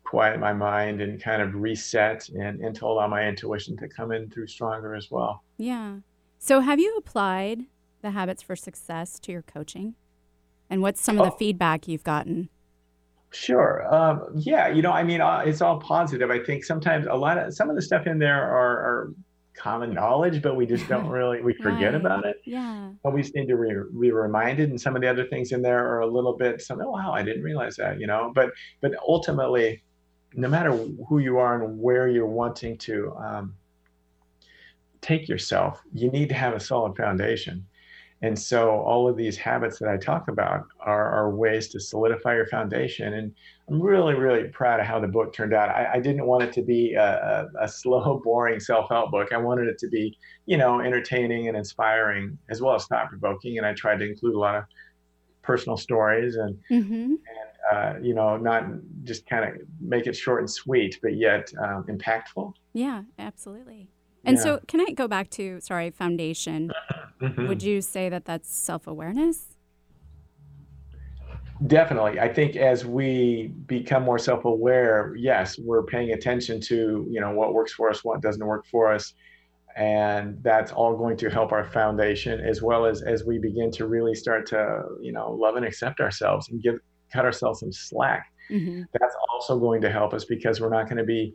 [0.04, 4.10] quiet my mind and kind of reset and, and to allow my intuition to come
[4.12, 5.98] in through stronger as well Yeah.
[6.38, 7.66] So, have you applied
[8.02, 9.94] the habits for success to your coaching?
[10.68, 11.36] And what's some of the Oh.
[11.36, 12.48] feedback you've gotten?
[13.30, 13.86] Sure.
[13.94, 14.66] Um, yeah.
[14.66, 16.30] You know, I mean, uh, it's all positive.
[16.32, 19.14] I think sometimes a lot of some of the stuff in there are, are
[19.62, 21.94] common knowledge, but we just don't really we forget Right.
[21.94, 22.36] about it.
[22.44, 22.90] Yeah.
[23.02, 24.70] But we just need to re- be reminded.
[24.70, 26.86] And some of the other things in there are a little bit something.
[26.86, 28.00] Oh, wow, I didn't realize that.
[28.00, 28.50] You know, but
[28.80, 29.82] but ultimately,
[30.34, 30.72] no matter
[31.08, 33.54] who you are and where you're wanting to um,
[35.00, 37.66] take yourself, you need to have a solid foundation.
[38.24, 42.36] And so all of these habits that I talk about are, are ways to solidify
[42.36, 43.14] your foundation.
[43.14, 43.34] And
[43.72, 45.70] I'm really, really proud of how the book turned out.
[45.70, 49.32] I, I didn't want it to be a, a, a slow, boring self-help book.
[49.32, 53.56] I wanted it to be, you know, entertaining and inspiring as well as thought-provoking.
[53.56, 54.64] And I tried to include a lot of
[55.40, 57.14] personal stories and, Mm-hmm.
[57.72, 58.64] uh, you know, not
[59.04, 62.52] just kind of make it short and sweet, but yet um, impactful.
[62.74, 63.88] Yeah, absolutely.
[64.24, 64.42] And Yeah.
[64.42, 66.72] so, can I go back to, sorry, foundation?
[67.22, 67.46] Mhm.
[67.46, 69.51] Would you say that that's self awareness?
[71.66, 72.18] Definitely.
[72.18, 77.54] I think as we become more self-aware, yes, we're paying attention to, you know, what
[77.54, 79.14] works for us, what doesn't work for us.
[79.76, 83.86] And that's all going to help our foundation as well as as we begin to
[83.86, 86.74] really start to, you know, love and accept ourselves and give
[87.12, 88.26] cut ourselves some slack.
[88.50, 88.82] Mm-hmm.
[88.92, 91.34] That's also going to help us because we're not going to be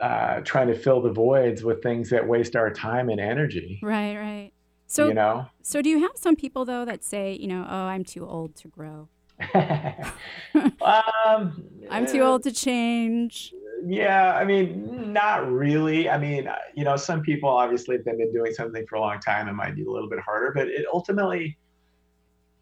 [0.00, 3.78] uh, trying to fill the voids with things that waste our time and energy.
[3.82, 4.52] Right, right.
[4.86, 5.46] So, you know?
[5.62, 8.56] so do you have some people though that say, you know, oh, I'm too old
[8.56, 9.08] to grow.
[9.54, 13.52] um, I'm too old to change.
[13.86, 16.08] Yeah, I mean, not really.
[16.08, 19.00] I mean, uh, you know, some people obviously if they've been doing something for a
[19.00, 21.56] long time, it might be a little bit harder, but it ultimately,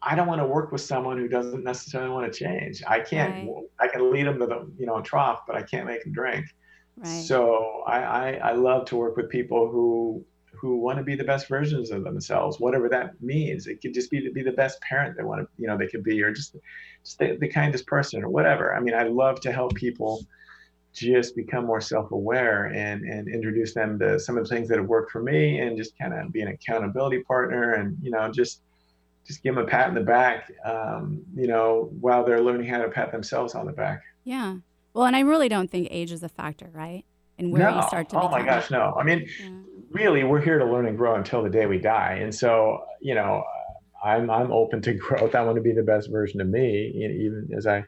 [0.01, 2.83] I don't want to work with someone who doesn't necessarily want to change.
[2.87, 3.63] I can't, Right.
[3.79, 6.45] I can lead them to the, you know, trough, but I can't make them drink.
[6.97, 7.23] Right.
[7.23, 10.23] So I, I, I love to work with people who,
[10.59, 13.67] who want to be the best versions of themselves, whatever that means.
[13.67, 15.87] It could just be to be the best parent they want to, you know, they
[15.87, 16.55] could be, or just,
[17.03, 18.75] just the, the kindest person or whatever.
[18.75, 20.25] I mean, I love to help people
[20.93, 24.87] just become more self-aware and and introduce them to some of the things that have
[24.87, 28.61] worked for me and just kind of be an accountability partner and you know just
[29.23, 32.79] just give them a pat in the back um, you know while they're learning how
[32.79, 34.57] to pat themselves on the back yeah.
[34.93, 37.05] Well, and I really don't think age is a factor, right?
[37.39, 39.49] And where no you start to oh my gosh no i mean Yeah.
[39.91, 43.15] Really we're here to learn and grow until the day we die and so you
[43.15, 43.43] know
[44.03, 47.49] i'm i'm open to growth i want to be the best version of me even
[47.55, 47.83] as i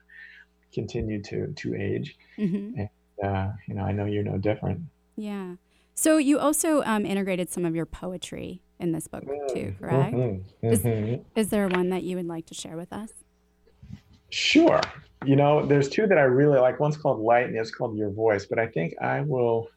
[0.73, 2.89] continue to to age Mhm.
[3.23, 4.81] uh, you know i know you're no different
[5.17, 5.55] Yeah.
[5.95, 10.15] So you also um, integrated some of your poetry in this book too, correct?
[10.15, 11.25] Mhm, Is- mhm.
[11.35, 13.11] Is there one that you would like to share with us?
[14.29, 14.79] Sure.
[15.25, 16.79] You know, there's two that I really like.
[16.79, 18.45] One's called Light and it's called Your Voice.
[18.45, 19.67] But I think I will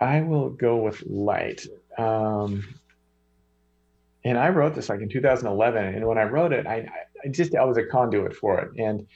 [0.00, 1.66] I will go with light.
[1.98, 2.64] Um,
[4.24, 5.94] and I wrote this like in 2011.
[5.94, 6.88] And when I wrote it, I,
[7.24, 8.70] I just, I was a conduit for it.
[8.78, 9.06] And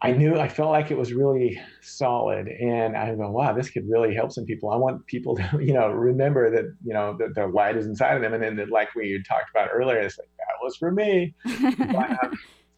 [0.00, 2.46] I knew, I felt like it was really solid.
[2.46, 4.70] And I go, wow, this could really help some people.
[4.70, 8.14] I want people to, you know, remember that, you know, that the light is inside
[8.14, 8.32] of them.
[8.32, 11.34] And then that, like we talked about earlier, it's like, that was for me.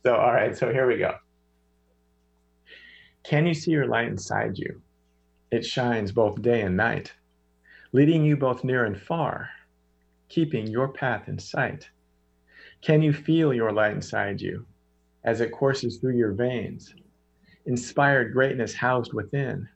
[0.03, 0.57] so, all right.
[0.57, 1.15] So here we go.
[3.23, 4.81] Can you see your light inside you?
[5.51, 7.13] It shines both day and night,
[7.93, 9.51] leading you both near and far
[10.31, 11.91] keeping your path in sight?
[12.81, 14.65] Can you feel your light inside you
[15.25, 16.95] as it courses through your veins?
[17.67, 19.69] Inspired greatness housed within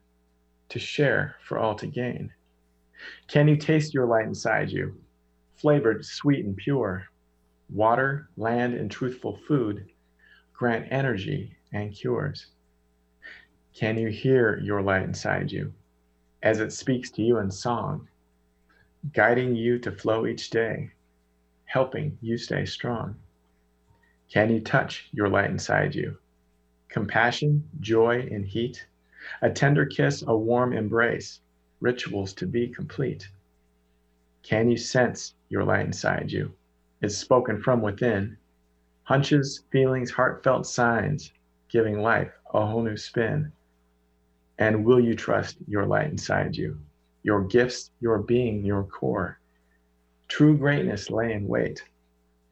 [0.71, 2.33] to share for all to gain.
[3.29, 4.97] Can you taste your light inside you,
[5.57, 7.05] flavored, sweet, and pure?
[7.69, 9.87] Water, land, and truthful food
[10.53, 12.54] grant energy and cures.
[13.75, 15.75] Can you hear your light inside you
[16.43, 18.09] as it speaks to you in song?
[19.13, 20.91] guiding you to flow each day,
[21.67, 23.17] helping you stay strong?
[24.31, 26.17] Can you touch your light inside you?
[26.89, 28.87] Compassion, joy, and heat,
[29.43, 31.41] a tender kiss, a warm embrace,
[31.81, 33.29] rituals to be complete.
[34.43, 36.55] Can you sense your light inside you?
[37.03, 38.39] It's spoken from within.
[39.03, 41.33] Hunches, feelings, heartfelt signs,
[41.69, 43.53] giving life a whole new spin.
[44.59, 46.79] And will you trust your light inside you?
[47.25, 49.41] your gifts, your being, your core.
[50.29, 51.83] True greatness lay in wait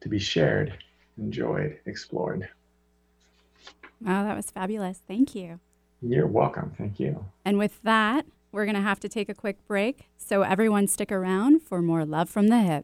[0.01, 0.77] to be shared,
[1.17, 2.49] enjoyed, explored.
[4.01, 4.99] Wow, that was fabulous.
[5.07, 5.59] Thank you.
[6.01, 6.73] You're welcome.
[6.77, 7.23] Thank you.
[7.45, 10.09] And with that, we're going to have to take a quick break.
[10.17, 12.83] So everyone stick around for more Love from the Hyp.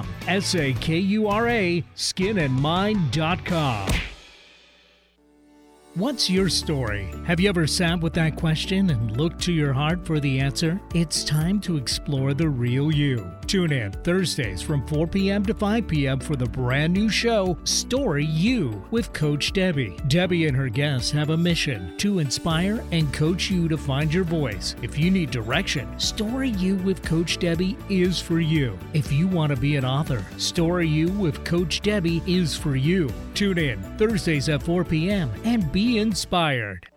[0.27, 3.89] S A K U R A, skinandmind.com.
[5.95, 7.09] What's your story?
[7.25, 10.79] Have you ever sat with that question and looked to your heart for the answer?
[10.95, 13.29] It's time to explore the real you.
[13.51, 15.45] Tune in Thursdays from 4 p.m.
[15.45, 16.21] to 5 p.m.
[16.21, 19.97] for the brand new show, Story You, with Coach Debbie.
[20.07, 24.23] Debbie and her guests have a mission to inspire and coach you to find your
[24.23, 24.77] voice.
[24.81, 28.79] If you need direction, Story You with Coach Debbie is for you.
[28.93, 33.11] If you want to be an author, Story You with Coach Debbie is for you.
[33.33, 35.29] Tune in Thursdays at 4 p.m.
[35.43, 36.87] and be inspired.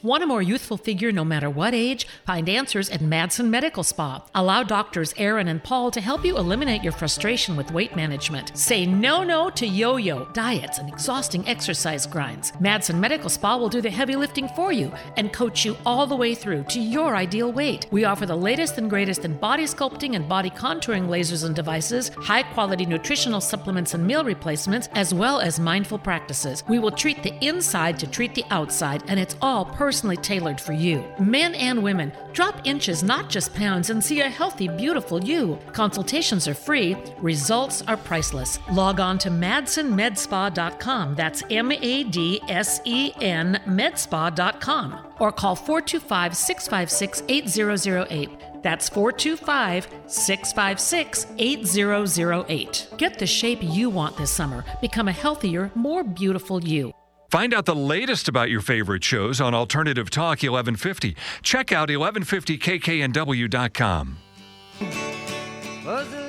[0.00, 2.06] Want a more youthful figure no matter what age?
[2.24, 4.22] Find answers at Madsen Medical Spa.
[4.32, 8.56] Allow doctors Aaron and Paul to help you eliminate your frustration with weight management.
[8.56, 12.52] Say no no to yo yo, diets, and exhausting exercise grinds.
[12.60, 16.14] Madsen Medical Spa will do the heavy lifting for you and coach you all the
[16.14, 17.88] way through to your ideal weight.
[17.90, 22.10] We offer the latest and greatest in body sculpting and body contouring lasers and devices,
[22.10, 26.62] high quality nutritional supplements and meal replacements, as well as mindful practices.
[26.68, 30.60] We will treat the inside to treat the outside, and it's all personal personally tailored
[30.60, 31.02] for you.
[31.18, 35.58] Men and women, drop inches, not just pounds, and see a healthy, beautiful you.
[35.72, 38.58] Consultations are free, results are priceless.
[38.70, 41.14] Log on to madsenmedspa.com.
[41.14, 45.14] That's M A D S E N medspa.com.
[45.20, 48.30] Or call 425 656 8008.
[48.62, 52.88] That's 425 656 8008.
[52.98, 54.66] Get the shape you want this summer.
[54.82, 56.92] Become a healthier, more beautiful you.
[57.30, 61.14] Find out the latest about your favorite shows on Alternative Talk 1150.
[61.42, 64.16] Check out 1150kknw.com.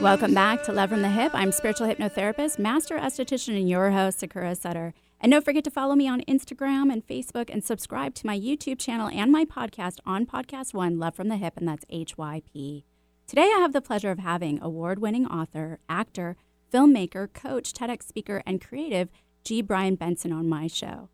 [0.01, 1.29] Welcome back to Love from the Hyp.
[1.33, 4.93] I'm spiritual hypnotherapist, master esthetician, and your host, Sakura Sutter.
[5.21, 8.77] And don't forget to follow me on Instagram and Facebook and subscribe to my YouTube
[8.77, 12.83] channel and my podcast on Podcast One, Love from the Hyp, and that's HYP.
[13.25, 16.35] Today, I have the pleasure of having award winning author, actor,
[16.73, 19.07] filmmaker, coach, TEDx speaker, and creative
[19.43, 19.61] G.
[19.61, 21.09] Brian Benson on my show.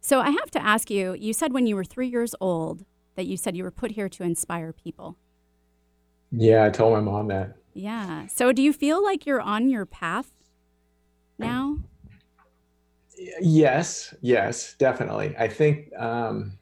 [0.00, 2.84] So I have to ask you you said when you were three years old
[3.16, 5.16] that you said you were put here to inspire people.
[6.30, 7.56] Yeah, I told my mom that.
[7.74, 8.26] Yeah.
[8.26, 10.30] So do you feel like you're on your path
[11.38, 11.78] now?
[13.40, 15.34] Yes, yes, definitely.
[15.38, 16.58] I think um,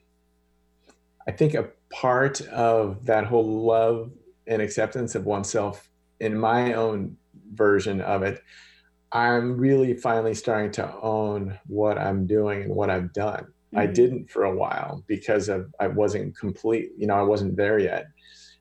[1.27, 4.11] I think a part of that whole love
[4.47, 5.91] and acceptance of oneself
[6.21, 7.17] in my own
[7.53, 8.43] version of it
[9.13, 13.45] I'm really finally starting to own what I'm doing and what I've done.
[13.45, 13.79] Mm-hmm.
[13.79, 17.79] I didn't for a while because of I wasn't complete, you know, I wasn't there
[17.79, 18.07] yet.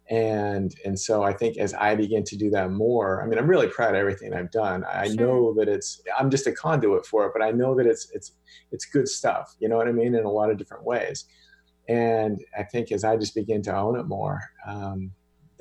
[0.10, 3.48] and and so i think as i begin to do that more i mean i'm
[3.48, 5.16] really proud of everything i've done i Sure.
[5.16, 8.34] know that it's i'm just a conduit for it but i know that it's it's
[8.72, 11.26] it's good stuff you know what i mean in a lot of different ways
[11.90, 15.12] and i think as i just begin to own it more um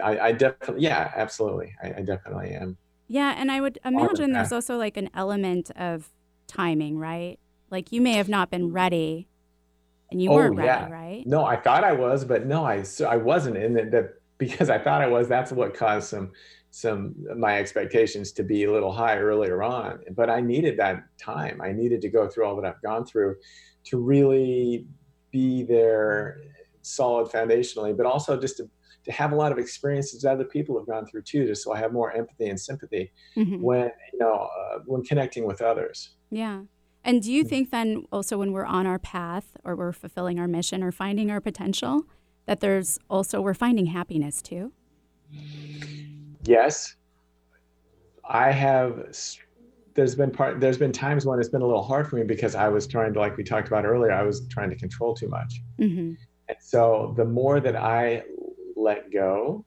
[0.02, 2.76] i, I definitely yeah absolutely I, I definitely am
[3.06, 6.10] Yeah, and I would imagine there's also like an element of
[6.46, 7.38] timing, right?
[7.70, 9.28] Like you may have not been ready
[10.10, 10.88] and you Oh, weren't ready, yeah.
[10.90, 11.26] right?
[11.26, 14.68] no i thought i was but no i so i wasn't and that, that because
[14.68, 16.30] i thought i was that's what caused some
[16.70, 21.58] some my expectations to be a little high earlier on but i needed that time
[21.62, 23.34] i needed to go through all that i've gone through
[23.84, 24.86] to really
[25.32, 26.42] be there
[26.82, 28.68] solid foundationally but also just to,
[29.04, 31.72] to have a lot of experiences that other people have gone through too just so
[31.72, 33.60] i have more empathy and sympathy Mhm.
[33.60, 36.62] when you know uh, when connecting with others Yeah.
[37.06, 37.48] And do you Mm.
[37.50, 41.30] think then also when we're on our path or we're fulfilling our mission or finding
[41.30, 42.04] our potential,
[42.46, 44.72] that there's also we're finding happiness too?
[46.46, 46.96] yes
[48.28, 48.90] i have
[49.94, 52.54] there's been part there's been times when it's been a little hard for me because
[52.54, 55.28] i was trying to like we talked about earlier i was trying to control too
[55.28, 56.12] much hmm
[56.48, 58.22] and so the more that i
[58.76, 59.64] let go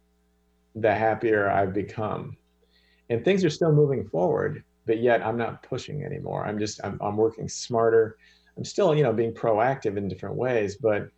[0.75, 2.35] the happier i've become
[3.09, 6.97] and things are still moving forward but yet i'm not pushing anymore i'm just i'm,
[7.01, 8.17] I'm working smarter
[8.57, 11.09] i'm still you know being proactive in different ways but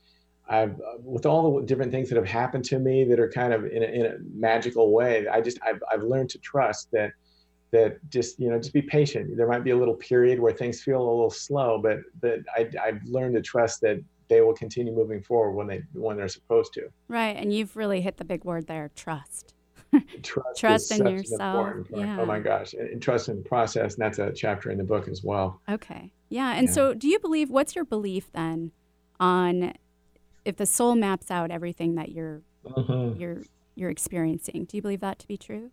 [0.49, 3.65] I've with all the different things that have happened to me that are kind of
[3.65, 5.27] in a, in a magical way.
[5.27, 7.11] I just I've, I've learned to trust that
[7.71, 9.37] that just you know just be patient.
[9.37, 12.69] There might be a little period where things feel a little slow, but but I,
[12.83, 16.73] I've learned to trust that they will continue moving forward when they when they're supposed
[16.73, 16.87] to.
[17.07, 17.35] Right.
[17.35, 19.53] And you've really hit the big word there trust.
[20.21, 22.17] Trust, Trust in yourself, yeah.
[22.21, 25.07] Oh my gosh, and trust in the process, and that's a chapter in the book
[25.07, 25.61] as well.
[25.67, 26.13] Okay.
[26.29, 26.53] Yeah.
[26.53, 26.73] And Yeah.
[26.73, 28.71] so do you believe, what's your belief then
[29.19, 29.73] on
[30.45, 33.19] if the soul maps out everything that you're, Mhm.
[33.19, 33.41] you're,
[33.73, 34.65] you're experiencing?
[34.65, 35.71] Do you believe that to be true?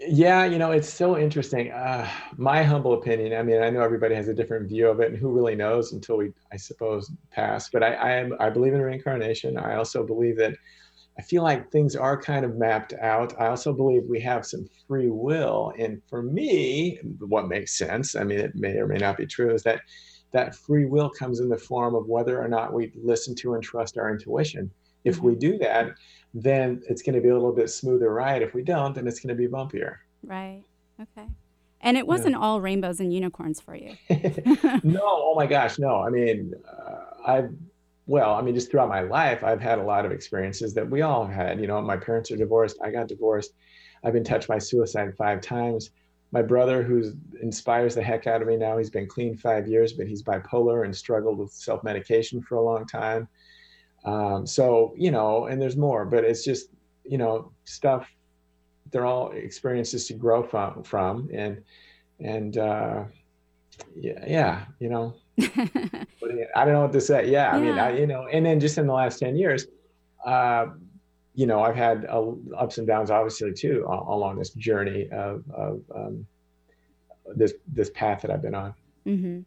[0.00, 1.70] Yeah, you know, it's so interesting.
[1.70, 5.10] Uh, my humble opinion, I mean, I know everybody has a different view of it,
[5.12, 7.70] and who really knows until we, I suppose, pass.
[7.70, 9.56] But I, I am, I believe in reincarnation.
[9.56, 10.56] I also believe that
[11.18, 13.40] I feel like things are kind of mapped out.
[13.40, 15.72] I also believe we have some free will.
[15.78, 19.54] And for me, what makes sense, I mean, it may or may not be true,
[19.54, 19.80] is that
[20.32, 23.62] that free will comes in the form of whether or not we listen to and
[23.62, 24.72] trust our intuition.
[25.04, 25.92] If we do that,
[26.34, 28.42] then it's going to be a little bit smoother ride.
[28.42, 29.96] If we don't, then it's going to be bumpier.
[30.24, 30.62] Right.
[31.00, 31.28] Okay.
[31.80, 33.94] And it wasn't all rainbows and unicorns for you.
[34.82, 36.00] no, oh my gosh, no.
[36.00, 37.50] I mean, uh, I've,
[38.06, 41.02] well, I mean, just throughout my life, I've had a lot of experiences that we
[41.02, 41.60] all had.
[41.60, 42.78] You know, my parents are divorced.
[42.82, 43.52] I got divorced.
[44.02, 45.90] I've been touched by suicide five times.
[46.32, 47.12] My brother, who
[47.42, 50.84] inspires the heck out of me now, he's been clean five years, but he's bipolar
[50.84, 53.28] and struggled with self medication for a long time.
[54.04, 56.68] Um, so, you know, and there's more, but it's just,
[57.04, 58.08] you know, stuff.
[58.90, 61.62] They're all experiences to grow from, from, and
[62.20, 63.04] and uh,
[63.96, 67.28] yeah, yeah, you know, but I don't know what to say.
[67.30, 69.66] Yeah, I mean, I, you know, and then just in the last ten years,
[70.24, 70.66] uh,
[71.34, 75.42] you know, I've had uh, ups and downs, obviously, too, a- along this journey of,
[75.52, 76.24] of um,
[77.34, 78.74] this this path that I've been on.
[79.04, 79.40] hmm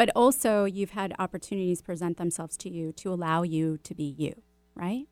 [0.00, 4.32] But also, you've had opportunities present themselves to you to allow you to be you,
[4.74, 5.04] right?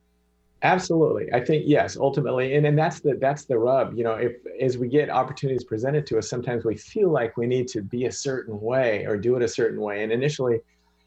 [0.63, 3.99] Absolutely, I think yes, ultimately, and and that's the that's the rub.
[3.99, 7.47] You know, if as we get opportunities presented to us, sometimes we feel like we
[7.47, 10.03] need to be a certain way or do it a certain way.
[10.05, 10.59] And initially,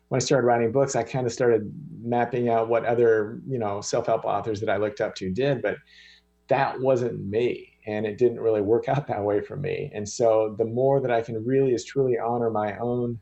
[0.09, 1.73] when I started writing books, I kind of started
[2.03, 5.77] mapping out what other you know self-help authors that I looked up to did, but
[6.49, 9.91] that wasn't me, and it didn't really work out that way for me.
[9.95, 13.19] And so, the more that I can really is truly honor my own.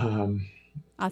[0.00, 0.46] Um,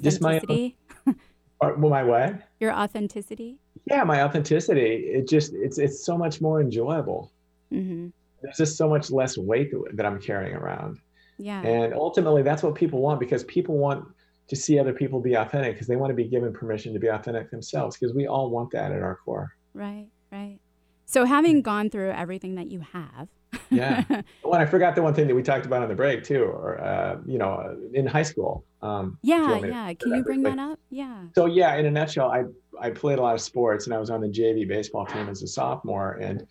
[0.03, 0.77] Just my Authenticity,
[1.61, 2.41] or- well, my what?
[2.61, 3.59] your authenticity.
[3.87, 7.33] yeah my authenticity it just it's it's so much more enjoyable
[7.71, 8.09] hmm
[8.43, 10.99] there's just so much less weight that i'm carrying around
[11.39, 11.61] Yeah.
[11.63, 14.05] and ultimately that's what people want because people want
[14.49, 17.09] to see other people be authentic because they want to be given permission to be
[17.09, 20.59] authentic themselves because we all want that at our core Right, right.
[21.07, 23.29] So, having gone through everything that you have,
[23.71, 24.05] yeah
[24.45, 26.43] oh, and i forgot the one thing that we talked about on the break too
[26.45, 29.95] or uh, you know uh, in high school um, yeah, want me to- yeah.
[29.95, 30.79] Can you bring that up?
[30.91, 31.25] Yeah.
[31.35, 32.45] So yeah, in a nutshell, I
[32.81, 35.43] I played a lot of sports and I was on the JV baseball team as
[35.43, 36.47] a sophomore and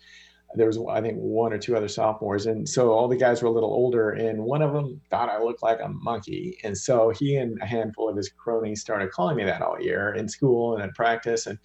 [0.54, 3.48] there was I think one or two other sophomores and so all the guys were
[3.48, 7.10] a little older and one of them thought I looked like a monkey and so
[7.10, 10.74] he and a handful of his cronies started calling me that all year in school
[10.74, 11.58] and at practice and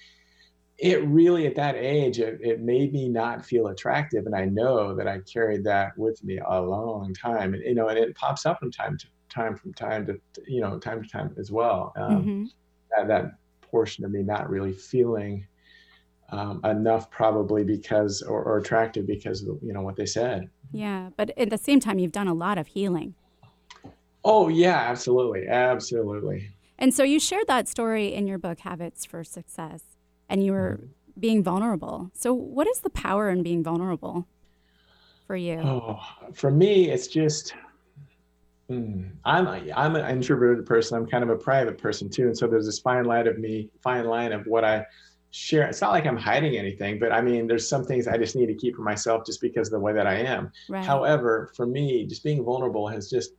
[0.79, 4.95] it really at that age it, it made me not feel attractive and I know
[4.95, 8.45] that I carried that with me a long time and you know and it pops
[8.45, 11.93] up from time to time from time to you know time to time as well
[11.97, 12.43] um, hmm
[12.95, 15.47] that, that portion of me not really feeling
[16.29, 20.49] um, enough probably because or, or attractive because of you know what they said.
[20.71, 23.15] Yeah, but at the same time, you've done a lot of healing.
[24.23, 26.55] Oh yeah, absolutely, absolutely.
[26.79, 29.92] And so you shared that story in your book, Habits for Success,
[30.29, 30.79] and you were
[31.19, 32.09] being vulnerable.
[32.13, 34.27] So, what is the power in being vulnerable
[35.27, 35.59] for you?
[35.59, 35.99] Oh,
[36.33, 37.53] for me, it's just
[38.69, 40.97] mm, I'm I'm an introverted person.
[40.97, 43.69] I'm kind of a private person too, and so there's this fine line of me,
[43.81, 44.85] fine line of what I
[45.31, 45.67] share.
[45.67, 48.47] It's not like I'm hiding anything, but I mean, there's some things I just need
[48.47, 50.51] to keep for myself just because of the way that I am.
[50.69, 50.85] Right.
[50.85, 53.33] However, for me, just being vulnerable has just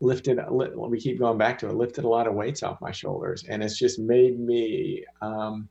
[0.00, 3.44] lifted we keep going back to it lifted a lot of weights off my shoulders
[3.48, 5.68] and it's just made me um,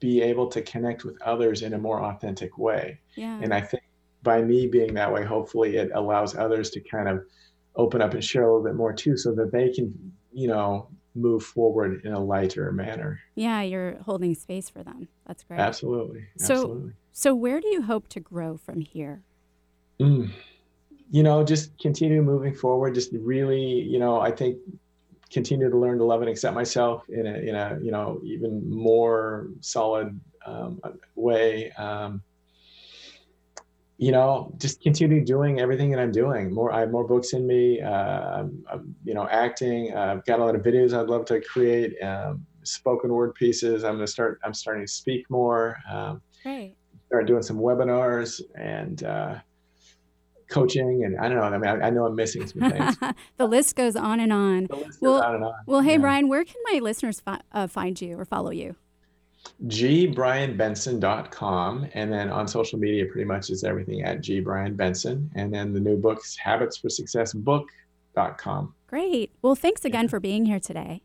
[0.00, 3.40] be able to connect with others in a more authentic way yeah.
[3.42, 3.82] and i think
[4.22, 7.24] by me being that way hopefully it allows others to kind of
[7.76, 9.92] open up and share a little bit more too so that they can
[10.32, 15.42] you know move forward in a lighter manner yeah you're holding space for them that's
[15.44, 16.92] great absolutely so absolutely.
[17.12, 19.22] so where do you hope to grow from here
[20.00, 20.30] mm
[21.10, 22.94] you know, just continue moving forward.
[22.94, 24.58] Just really, you know, I think
[25.30, 28.68] continue to learn to love and accept myself in a, in a, you know, even
[28.70, 30.80] more solid um,
[31.14, 31.70] way.
[31.72, 32.22] Um,
[33.98, 36.54] you know, just continue doing everything that I'm doing.
[36.54, 37.80] More, I have more books in me.
[37.80, 39.94] Uh, I'm, I'm, you know, acting.
[39.94, 42.00] I've got a lot of videos I'd love to create.
[42.00, 43.82] Um, spoken word pieces.
[43.82, 44.38] I'm gonna start.
[44.44, 45.76] I'm starting to speak more.
[45.90, 46.76] Um, Great.
[47.08, 49.02] Start doing some webinars and.
[49.02, 49.36] Uh,
[50.48, 51.44] coaching and I don't know.
[51.44, 52.96] I mean, I, I know I'm missing some things.
[53.36, 54.66] the list goes on and on.
[54.66, 55.54] The list well, goes on and on.
[55.66, 55.98] Well, hey, yeah.
[55.98, 58.76] Brian, where can my listeners fi- uh, find you or follow you?
[59.66, 65.80] gbrianbenson.com and then on social media pretty much is everything at gbrianbenson and then the
[65.80, 70.10] new books habits for success book.com great well thanks again yeah.
[70.10, 71.02] for being here today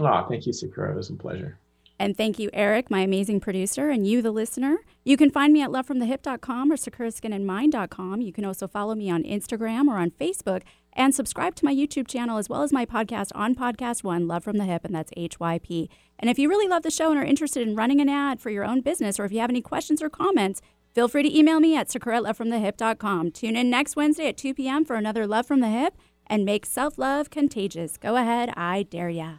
[0.00, 1.58] oh thank you sakura it was a pleasure
[1.98, 4.78] and thank you, Eric, my amazing producer, and you, the listener.
[5.04, 8.20] You can find me at lovefromthehyp.com or sakuraskinandmind.com.
[8.20, 12.08] You can also follow me on Instagram or on Facebook and subscribe to my YouTube
[12.08, 15.12] channel as well as my podcast on Podcast One, Love from the Hyp, and that's
[15.12, 15.88] HYP.
[16.18, 18.50] And if you really love the show and are interested in running an ad for
[18.50, 20.60] your own business, or if you have any questions or comments,
[20.94, 23.30] feel free to email me at sakura@lovefromthehyp.com.
[23.32, 24.84] Tune in next Wednesday at 2 p.m.
[24.84, 25.90] for another Love from the Hyp
[26.26, 27.96] and make self love contagious.
[27.96, 29.34] Go ahead, I dare ya.